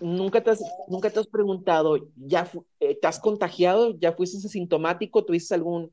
[0.00, 2.48] ¿nunca te has, nunca te has preguntado, ya
[2.80, 3.98] eh, te has contagiado?
[3.98, 5.24] ¿Ya fuiste asintomático?
[5.24, 5.92] ¿Tuviste algún,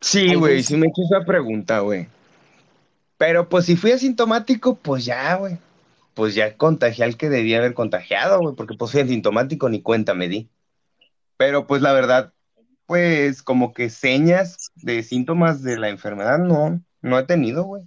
[0.00, 2.06] Sí, güey, sí me he hecho esa pregunta, güey.
[3.16, 5.58] Pero pues si fui asintomático, pues ya, güey.
[6.14, 10.14] Pues ya contagié al que debía haber contagiado, güey, porque pues fui asintomático, ni cuenta
[10.14, 10.50] me di.
[11.36, 12.32] Pero pues la verdad,
[12.86, 17.84] pues como que señas de síntomas de la enfermedad no, no he tenido, güey.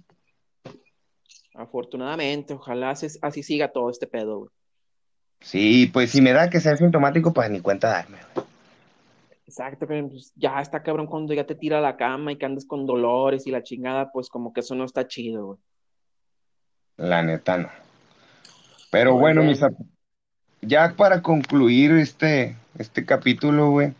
[1.62, 4.50] Afortunadamente, ojalá así, así siga todo este pedo, güey?
[5.40, 8.46] Sí, pues si me da que sea asintomático, pues ni cuenta darme, güey.
[9.46, 12.46] Exacto, pero pues, ya está cabrón cuando ya te tira a la cama y que
[12.46, 15.58] andes con dolores y la chingada, pues como que eso no está chido, güey.
[16.96, 17.68] La neta no.
[18.90, 19.74] Pero bueno, mis ap-
[20.60, 23.94] ya para concluir este, este capítulo, güey,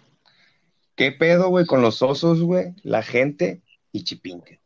[0.95, 4.61] ¿qué pedo, güey, con los osos, güey, la gente y Chipinque?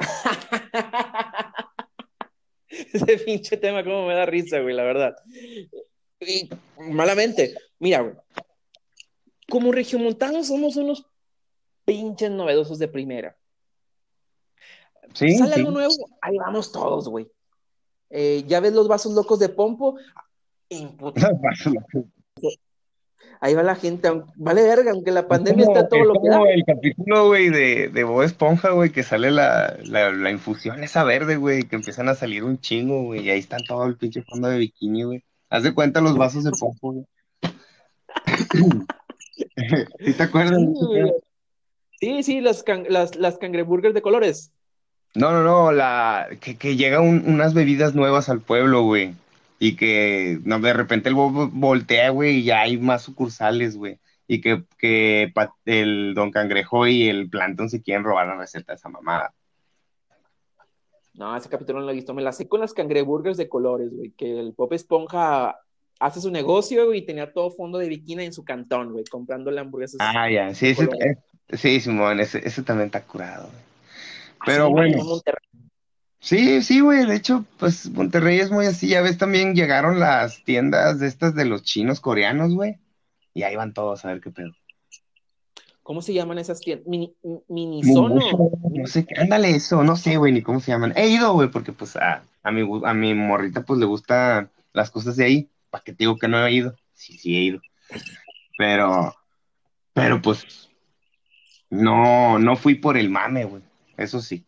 [2.92, 5.16] Ese pinche tema como me da risa, güey, la verdad.
[6.20, 6.48] Y
[6.78, 8.14] malamente, mira, güey,
[9.48, 11.06] como regiomontanos somos unos
[11.84, 13.36] pinches novedosos de primera.
[15.12, 15.60] Sí, Sale sí.
[15.60, 17.30] algo nuevo, ahí vamos todos, güey.
[18.10, 19.96] Eh, ya ves los vasos locos de Pompo,
[20.68, 21.16] Input.
[23.40, 26.14] Ahí va la gente, aunque- vale verga, aunque la pandemia como, está todo es lo
[26.22, 26.40] que da.
[26.52, 31.04] el capítulo, güey, de, de Bob Esponja, güey, que sale la, la, la infusión esa
[31.04, 34.22] verde, güey, que empiezan a salir un chingo, güey, y ahí están todo el pinche
[34.22, 35.24] fondo de bikini, güey.
[35.50, 37.06] Haz de cuenta los vasos de pompo, güey.
[40.00, 40.60] ¿Sí te acuerdas?
[42.00, 44.52] Sí, sí, las, can- las, las cangreburgers de colores.
[45.14, 49.14] No, no, no, la, que, que llegan un- unas bebidas nuevas al pueblo, güey,
[49.64, 53.98] y que no, de repente el Bob voltea, güey, y ya hay más sucursales, güey,
[54.28, 55.32] y que, que
[55.64, 59.32] el Don Cangrejo y el Plantón se quieren robar la receta de esa mamada.
[61.14, 62.12] No, ese capítulo no lo he visto.
[62.12, 64.10] Me la sé con las cangreburgers de colores, güey.
[64.10, 65.56] Que el Pop Esponja
[65.98, 69.50] hace su negocio güey, y tenía todo fondo de bikini en su cantón, güey, comprando
[69.50, 69.98] las hamburguesas.
[70.00, 71.16] Ah, ya, sí, ese, eh,
[71.56, 73.62] sí, Simón, ese, ese también está curado, güey.
[74.40, 75.20] Así Pero me bueno.
[76.24, 80.42] Sí, sí, güey, de hecho, pues Monterrey es muy así, ya ves, también llegaron las
[80.44, 82.78] tiendas de estas de los chinos coreanos, güey,
[83.34, 84.52] y ahí van todos a ver qué pedo.
[85.82, 86.88] ¿Cómo se llaman esas tiendas?
[86.88, 87.14] Mini,
[87.46, 88.18] Minisono.
[88.70, 90.94] No sé, qué, ándale eso, no sé, güey, ni cómo se llaman.
[90.96, 94.90] He ido, güey, porque pues a, a mi, a mi morrita pues le gustan las
[94.90, 97.60] cosas de ahí, para que te digo que no he ido, sí, sí he ido,
[98.56, 99.14] pero,
[99.92, 100.70] pero pues,
[101.68, 103.62] no, no fui por el mame, güey,
[103.98, 104.46] eso sí.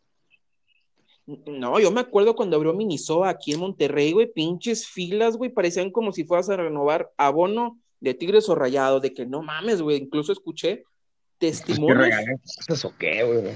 [1.27, 5.91] No, yo me acuerdo cuando abrió Miniso aquí en Monterrey, güey, pinches filas, güey, parecían
[5.91, 9.97] como si fueras a renovar abono de Tigres o Rayados, de que no mames, güey,
[9.97, 10.85] incluso escuché
[11.39, 11.99] Pues, ¿qué testimonios.
[11.99, 13.55] regalan cosas o qué, güey?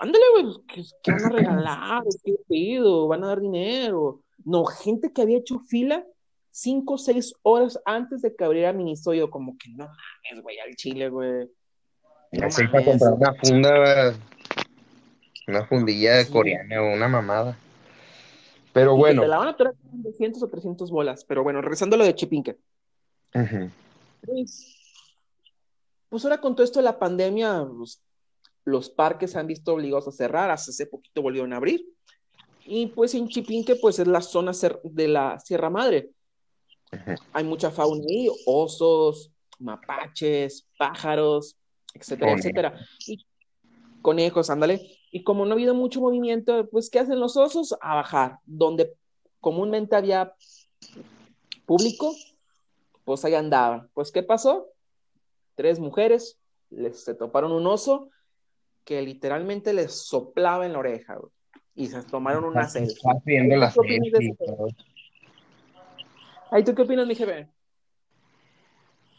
[0.00, 2.02] Ándale, güey, ¿qué, qué van a regalar?
[2.24, 3.08] ¿Qué pido?
[3.08, 4.22] ¿Van a dar dinero?
[4.44, 6.04] No, gente que había hecho fila
[6.52, 10.58] cinco o seis horas antes de que abriera Miniso, yo como que no mames, güey,
[10.60, 11.46] al Chile, güey.
[12.30, 14.14] No Ya sé para comprar una funda,
[15.48, 16.32] una fundilla Sí.
[16.32, 17.58] coreana o una mamada.
[18.72, 19.22] Pero Y bueno.
[19.22, 19.72] te la van a con
[20.02, 21.24] 200 o 300 bolas.
[21.24, 22.56] Pero bueno, regresando a lo de Chipinque.
[24.24, 24.76] Pues,
[26.08, 28.02] pues ahora con todo esto de la pandemia, pues,
[28.64, 31.86] los parques se han visto obligados a cerrar, hasta hace poquito volvieron a abrir.
[32.66, 36.10] Y pues en Chipinque, pues es la zona de la Sierra Madre.
[37.32, 41.56] Hay mucha fauna ahí, osos, mapaches, pájaros,
[41.94, 42.86] etcétera, etcétera.
[43.06, 43.24] Y
[44.02, 44.97] conejos, ándale.
[45.10, 47.76] Y como no ha habido mucho movimiento, pues ¿qué hacen los osos?
[47.80, 48.38] A bajar.
[48.44, 48.94] Donde
[49.40, 50.34] comúnmente había
[51.66, 52.14] público,
[53.04, 53.88] pues ahí andaban.
[53.94, 54.68] Pues ¿qué pasó?
[55.54, 56.38] Tres mujeres
[56.70, 58.10] les se toparon un oso
[58.84, 61.32] que literalmente les soplaba en la oreja, güey,
[61.74, 62.96] y se tomaron una selfie.
[63.24, 64.44] Viendo ¿Tú qué opinas de selfie y eso?
[64.44, 64.68] todo.
[66.50, 67.48] Ay, ¿tú qué opinas, mi jefe?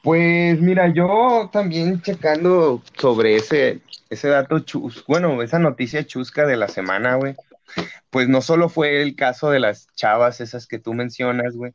[0.01, 6.57] Pues mira, yo también checando sobre ese, ese dato chus, bueno, esa noticia chusca de
[6.57, 7.35] la semana, güey.
[8.09, 11.73] Pues no solo fue el caso de las chavas esas que tú mencionas, güey,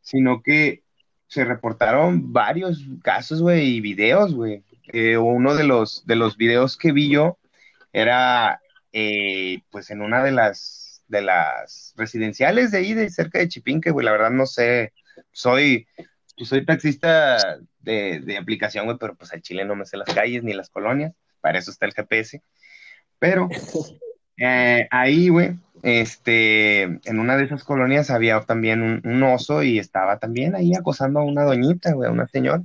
[0.00, 0.82] sino que
[1.28, 4.62] se reportaron varios casos, güey, y videos, güey.
[4.92, 7.38] Eh, uno de los, de los videos que vi yo
[7.92, 8.60] era,
[8.92, 13.90] eh, pues, en una de las, de las residenciales de ahí, de cerca de Chipinque,
[13.90, 14.04] güey.
[14.04, 14.92] La verdad no sé,
[15.32, 15.88] soy,
[16.36, 20.12] pues, soy taxista de, de aplicación, güey, pero pues al Chile no me sé las
[20.12, 21.12] calles ni las colonias.
[21.40, 22.42] Para eso está el GPS.
[23.18, 23.48] Pero
[24.38, 30.18] eh, ahí, güey, este, en una de esas colonias había también un, oso y estaba
[30.18, 32.62] también ahí acosando a una doñita, güey, a una señora.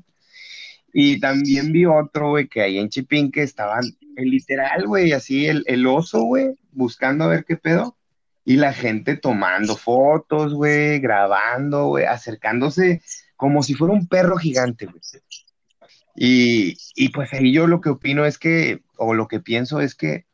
[0.94, 3.84] Y también vi otro, güey, que ahí en Chipinque estaban,
[4.18, 7.96] literal, güey, así el, el oso, güey, buscando a ver qué pedo.
[8.44, 13.02] Y la gente tomando fotos, güey, grabando, güey, acercándose
[13.42, 15.02] como si fuera un perro gigante, güey.
[16.16, 19.96] Y, y pues ahí yo lo que opino es que, o lo que pienso es
[19.96, 20.28] que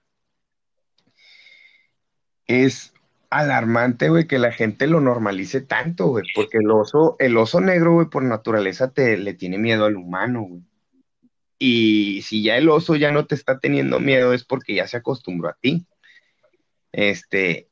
[2.48, 2.92] es
[3.30, 7.94] alarmante, güey, que la gente lo normalice tanto, güey, porque el oso, el oso negro,
[7.94, 10.64] güey, por naturaleza te le tiene miedo al humano, güey.
[11.60, 14.98] Y si ya el oso ya no te está teniendo miedo es porque ya se
[14.98, 15.88] acostumbró a ti.
[16.92, 17.70] Este,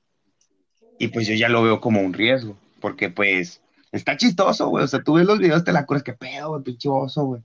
[0.98, 3.62] y pues yo ya lo veo como un riesgo, porque pues
[3.92, 6.64] está chistoso, güey, o sea, tú ves los videos, te la curas, que pedo, güey,
[6.64, 7.42] pinche oso, güey.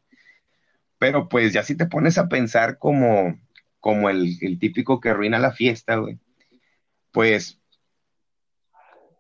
[0.99, 3.39] Pero pues ya si te pones a pensar como,
[3.81, 6.19] como el, el típico que arruina la fiesta, güey
[7.13, 7.59] pues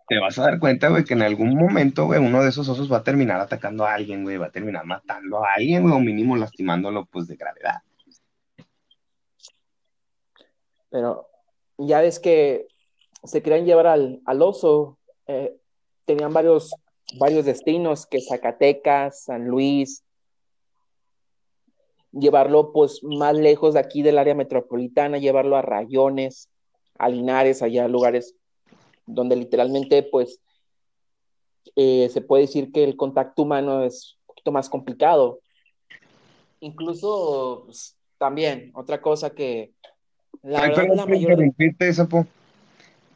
[0.08, 2.92] te vas a dar cuenta, güey, que en algún momento, güey, uno de esos osos
[2.92, 6.00] va a terminar atacando a alguien, güey, va a terminar matando a alguien, güey, o
[6.00, 7.82] mínimo lastimándolo, pues, de gravedad.
[10.88, 11.28] Pero
[11.78, 12.66] ya ves que
[13.22, 15.56] se querían llevar al, oso, eh,
[16.04, 16.74] tenían varios,
[17.18, 20.04] varios destinos, que Zacatecas, San Luis,
[22.12, 26.48] llevarlo, pues, más lejos de aquí del área metropolitana, llevarlo a Rayones,
[26.98, 28.34] a Linares, allá lugares
[29.06, 30.40] donde literalmente, pues,
[31.76, 35.40] eh, se puede decir que el contacto humano es un poquito más complicado.
[36.60, 39.72] Incluso, pues, también, otra cosa que...
[40.42, 42.26] La verdad, interrumpirte, Sapo.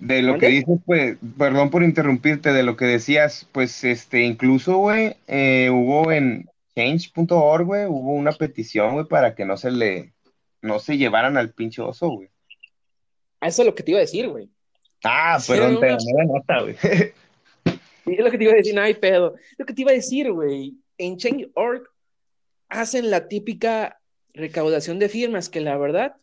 [0.04, 4.76] De lo que dices, pues, perdón por interrumpirte, de lo que decías, pues, este, incluso,
[4.76, 6.46] güey, eh, hubo en
[6.76, 10.12] change.org, güey, hubo una petición, güey, para que no se le,
[10.60, 12.28] no se llevaran al pinche oso, güey.
[13.40, 14.50] Eso es lo que te iba a decir, güey.
[15.04, 16.24] Ah, perdón, te una...
[16.24, 16.76] nota, güey.
[18.06, 19.36] es lo que te iba a decir, no hay pedo.
[19.56, 20.74] Lo que te iba a decir, güey.
[20.98, 21.88] En Change.org
[22.68, 24.00] hacen la típica
[24.34, 26.16] recaudación de firmas, que la verdad.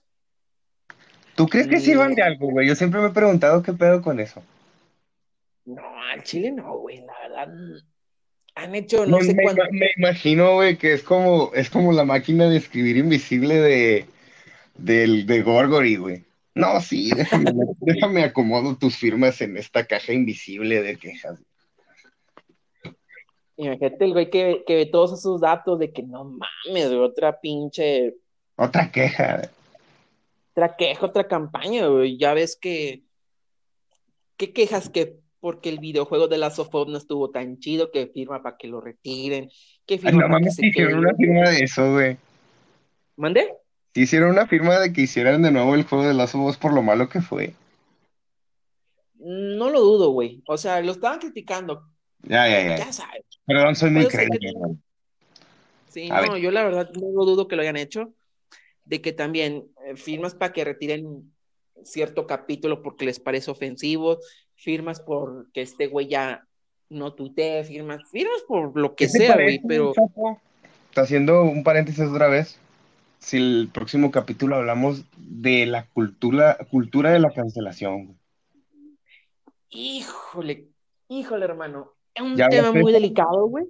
[1.35, 2.67] ¿Tú crees que sirvan de algo, güey?
[2.67, 4.43] Yo siempre me he preguntado qué pedo con eso.
[5.65, 7.53] No, al Chile no, güey, la verdad.
[8.55, 9.63] Han hecho no, sé me, cuánto.
[9.71, 14.05] Me imagino, güey, que es como, es como la máquina de escribir invisible de,
[14.75, 16.25] del, de Gorgory, güey.
[16.53, 21.41] No, sí, déjame, déjame acomodo tus firmas en esta caja invisible de quejas.
[23.55, 27.39] Imagínate el güey que, que ve todos esos datos de que no mames, de otra
[27.39, 28.15] pinche.
[28.55, 29.49] Otra queja.
[30.51, 32.17] Otra queja, otra campaña, güey.
[32.17, 33.03] Ya ves que.
[34.37, 38.07] ¿Qué quejas que porque el videojuego de Last of Us no estuvo tan chido que
[38.07, 39.49] firma para que lo retiren?
[39.85, 42.17] ¿Qué firma no mames, hicieron una firma de eso, güey.
[43.17, 43.53] ¿Mande?
[43.93, 46.73] Hicieron una firma de que hicieran de nuevo el juego de Last of Us por
[46.73, 47.53] lo malo que fue.
[49.15, 50.41] No lo dudo, güey.
[50.47, 51.87] O sea, lo estaban criticando.
[52.23, 52.77] Ya, ya, ya.
[52.77, 53.23] Ya sabes.
[53.45, 54.53] Perdón, soy muy creíble.
[55.89, 58.13] Sí, no, yo la verdad no lo dudo que lo hayan hecho.
[58.85, 61.31] De que también firmas para que retiren
[61.83, 64.19] cierto capítulo porque les parece ofensivo,
[64.55, 66.47] firmas porque este güey ya
[66.89, 69.93] no tuitee, firmas, firmas por lo que sea, güey, pero...
[70.89, 72.59] Está haciendo un paréntesis otra vez
[73.21, 78.17] si el próximo capítulo hablamos de la cultura, cultura de la cancelación.
[79.69, 80.67] Híjole,
[81.07, 81.93] híjole, hermano.
[82.13, 83.65] Es un tema muy delicado, güey.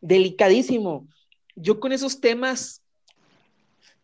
[0.00, 1.08] Delicadísimo.
[1.56, 2.82] Yo con esos temas,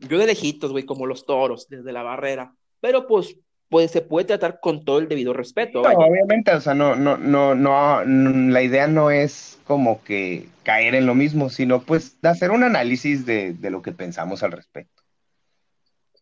[0.09, 2.55] yo de lejitos, güey, como los toros, desde la barrera.
[2.81, 3.37] Pero pues,
[3.69, 5.83] pues se puede tratar con todo el debido respeto.
[5.83, 10.95] No, obviamente, o sea, no, no, no, no, la idea no es como que caer
[10.95, 15.03] en lo mismo, sino pues de hacer un análisis de, lo que pensamos al respecto.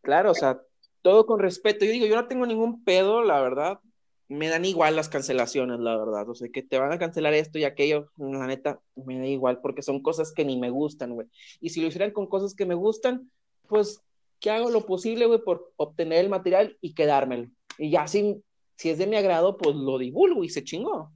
[0.03, 0.61] Claro, o sea,
[1.03, 1.85] todo con respeto.
[1.85, 3.81] Yo digo, yo no tengo ningún pedo, la verdad.
[4.29, 6.29] Me dan igual las cancelaciones, la verdad.
[6.29, 9.61] O sea, que te van a cancelar esto y aquello, la neta, me da igual,
[9.61, 11.29] porque son cosas que ni me gustan, güey.
[11.61, 13.31] Y si lo hicieran con cosas que me gustan,
[13.73, 14.03] pues
[14.39, 17.49] que hago lo posible, güey, por obtener el material y quedármelo.
[17.79, 18.43] Y ya si,
[18.77, 21.11] si es de mi agrado, pues lo divulgo y se chingó.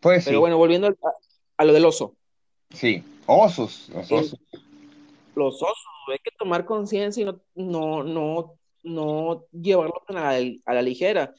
[0.00, 0.88] Pues Pero bueno, volviendo
[1.56, 2.16] a, lo del oso.
[2.70, 4.40] Sí, osos, los osos.
[5.36, 5.76] los osos,
[6.08, 10.30] hay que tomar conciencia y no, no, no, no llevarlos a la,
[10.64, 11.32] a la ligera.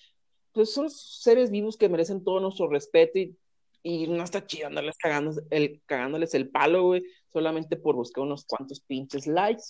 [0.53, 3.35] Pues son seres vivos que merecen todo nuestro respeto y
[3.83, 8.45] Y no está chido andarles cagando el, cagándoles el palo, güey, solamente por buscar unos
[8.45, 9.63] cuantos pinches likes.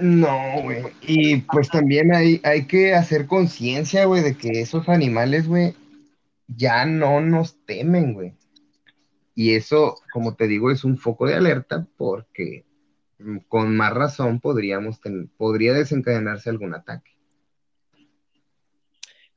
[0.00, 0.84] No, güey.
[1.02, 5.74] Y pues también hay, hay que hacer conciencia, güey, de que esos animales, güey,
[6.48, 8.34] ya no nos temen, güey.
[9.34, 12.64] Y eso, como te digo, es un foco de alerta porque
[13.18, 15.00] mm, con más razón podríamos
[15.36, 17.11] podría desencadenarse algún ataque.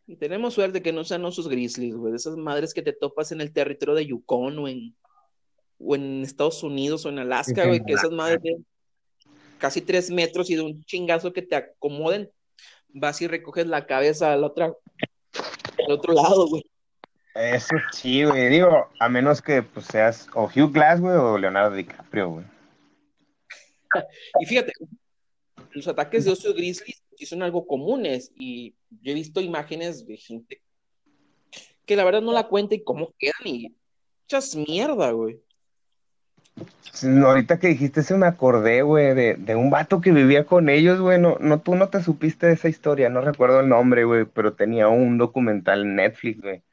[0.07, 3.41] Y tenemos suerte que no sean osos grizzlies, güey, esas madres que te topas en
[3.41, 4.95] el territorio de Yukon o en,
[5.79, 8.57] o en Estados Unidos o en Alaska, güey, que esas madres de
[9.57, 12.29] casi tres metros y de un chingazo que te acomoden,
[12.89, 16.63] vas y recoges la cabeza al, otra, al otro lado, güey.
[17.33, 18.47] Eso sí, güey.
[18.49, 22.45] Digo, a menos que pues, seas o Hugh Glass, güey, o Leonardo DiCaprio, güey.
[24.39, 24.71] y fíjate,
[25.71, 30.17] los ataques de oso grizzly sí son algo comunes y yo he visto imágenes de
[30.17, 30.61] gente
[31.85, 33.75] que la verdad no la cuenta y cómo quedan y
[34.23, 35.39] muchas mierda, güey.
[37.03, 40.99] ahorita que dijiste eso me acordé, güey, de, de, un vato que vivía con ellos,
[40.99, 41.19] güey.
[41.19, 44.53] No, no, tú no te supiste de esa historia, no recuerdo el nombre, güey, pero
[44.53, 46.63] tenía un documental en Netflix, güey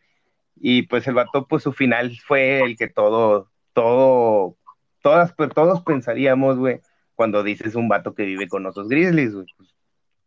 [0.64, 4.56] y pues el vato, pues su final fue el que todo, todo,
[5.02, 6.80] todas, todos pensaríamos, güey,
[7.16, 9.46] cuando dices un vato que vive con osos grizzlies, güey,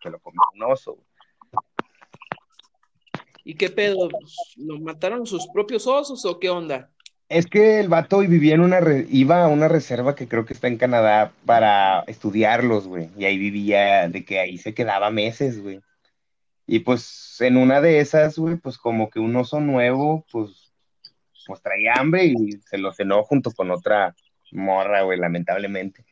[0.06, 0.98] que lo comió un oso.
[3.44, 4.10] ¿Y qué pedo?
[4.56, 6.90] ¿Lo mataron sus propios osos o qué onda?
[7.27, 8.80] Es que el vato vivía en una
[9.10, 13.10] iba a una reserva que creo que está en Canadá para estudiarlos, güey.
[13.18, 15.82] Y ahí vivía, de que ahí se quedaba meses, güey.
[16.68, 20.72] Y pues en una de esas, güey, pues como que un oso nuevo, pues,
[21.48, 24.15] pues traía hambre y se lo cenó junto con otra
[24.52, 26.06] morra, güey, lamentablemente.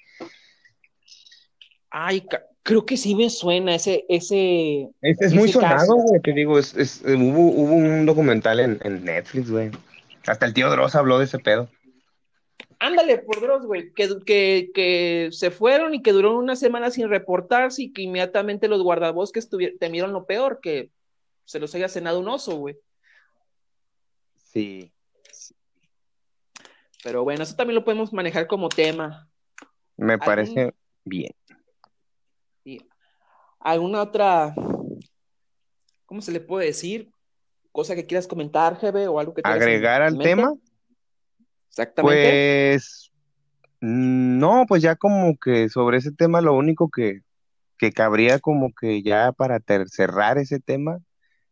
[1.89, 2.25] Ay,
[2.63, 4.89] creo que sí me suena ese, ese.
[5.01, 9.51] Es muy sonado, güey, te digo, es, es, hubo, hubo un documental en, en Netflix,
[9.51, 9.71] güey.
[10.25, 11.69] Hasta el tío Dross habló de ese pedo.
[12.79, 17.83] Ándale, por Dios, güey, que, que, se fueron y que duró una semana sin reportarse
[17.83, 19.49] y que inmediatamente los guardabosques
[19.79, 20.89] temieron lo peor, que
[21.45, 22.77] se los haya cenado un oso, güey.
[24.35, 24.91] Sí.
[27.03, 29.29] Pero bueno, eso también lo podemos manejar como tema.
[29.95, 30.73] Me parece
[31.05, 31.31] bien.
[33.63, 34.53] ¿Alguna otra,
[36.05, 37.09] cómo se le puede decir?
[37.71, 40.53] Cosa que quieras comentar, Jebe, o algo que ¿Agregar al tema?
[41.69, 42.71] Exactamente.
[42.73, 43.13] Pues
[43.79, 47.21] no, pues ya como que sobre ese tema lo único que,
[47.77, 50.99] que cabría como que ya para cerrar ese tema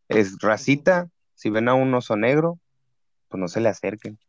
[0.10, 2.60] es racita, si ven a un oso negro,
[3.30, 4.20] pues no se le acerquen.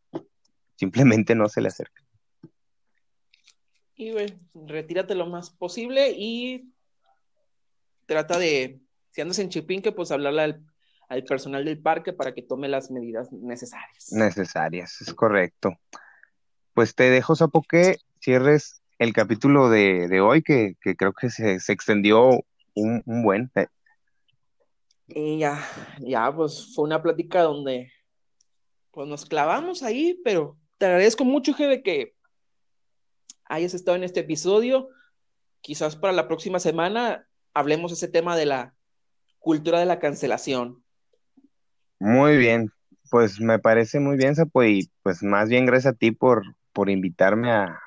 [0.76, 2.04] Simplemente no se le acerquen.
[3.96, 6.71] Y güey, retírate lo más posible y
[8.12, 8.80] trata de,
[9.10, 10.72] si andas en Chipinque, pues hablarle al
[11.12, 14.12] al personal del parque para que tome las medidas necesarias.
[14.12, 15.78] Necesarias, es correcto.
[16.72, 22.42] Pues te dejo, Sapo, que cierres el capítulo de, hoy, que, creo que se, extendió
[22.74, 23.50] un, buen.
[23.56, 23.66] Eh.
[25.08, 25.62] Y ya,
[26.00, 27.92] ya, pues fue una plática donde
[28.90, 32.14] pues nos clavamos ahí, pero te agradezco mucho, de que
[33.44, 34.88] hayas estado en este episodio.
[35.60, 38.74] Quizás para la próxima semana hablemos ese tema de la
[39.38, 40.82] cultura de la cancelación.
[41.98, 42.70] Muy bien,
[43.10, 46.42] pues me parece muy bien, Sapo, y pues más bien gracias a ti por,
[46.72, 47.78] por invitarme a,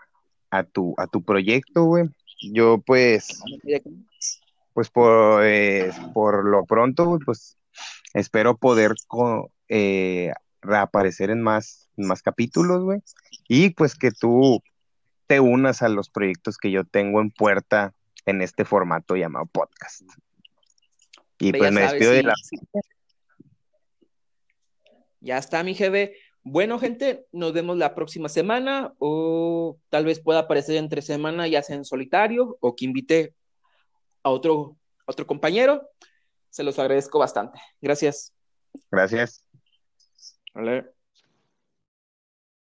[0.52, 2.10] a, tu, a tu proyecto, güey.
[2.54, 3.42] Yo pues,
[4.74, 7.58] pues por, eh, por lo pronto, pues
[8.14, 8.94] espero poder
[9.68, 10.32] eh,
[10.62, 13.02] reaparecer en más, en más capítulos, güey.
[13.48, 14.62] Y pues que tú
[15.28, 17.95] te unas a los proyectos que yo tengo en puerta
[18.26, 20.04] en este formato llamado podcast.
[21.38, 22.34] Y pues me despido de la
[25.26, 26.16] ya está, mi jefe.
[26.44, 31.64] Bueno, gente, nos vemos la próxima semana o tal vez pueda aparecer entre semana, ya
[31.64, 33.34] sea en solitario o que invite
[34.22, 34.78] a otro,
[35.08, 35.90] otro compañero.
[36.52, 37.60] Se los agradezco bastante.
[37.82, 38.34] Gracias.
[38.92, 39.44] Gracias.
[40.54, 40.95] Vale.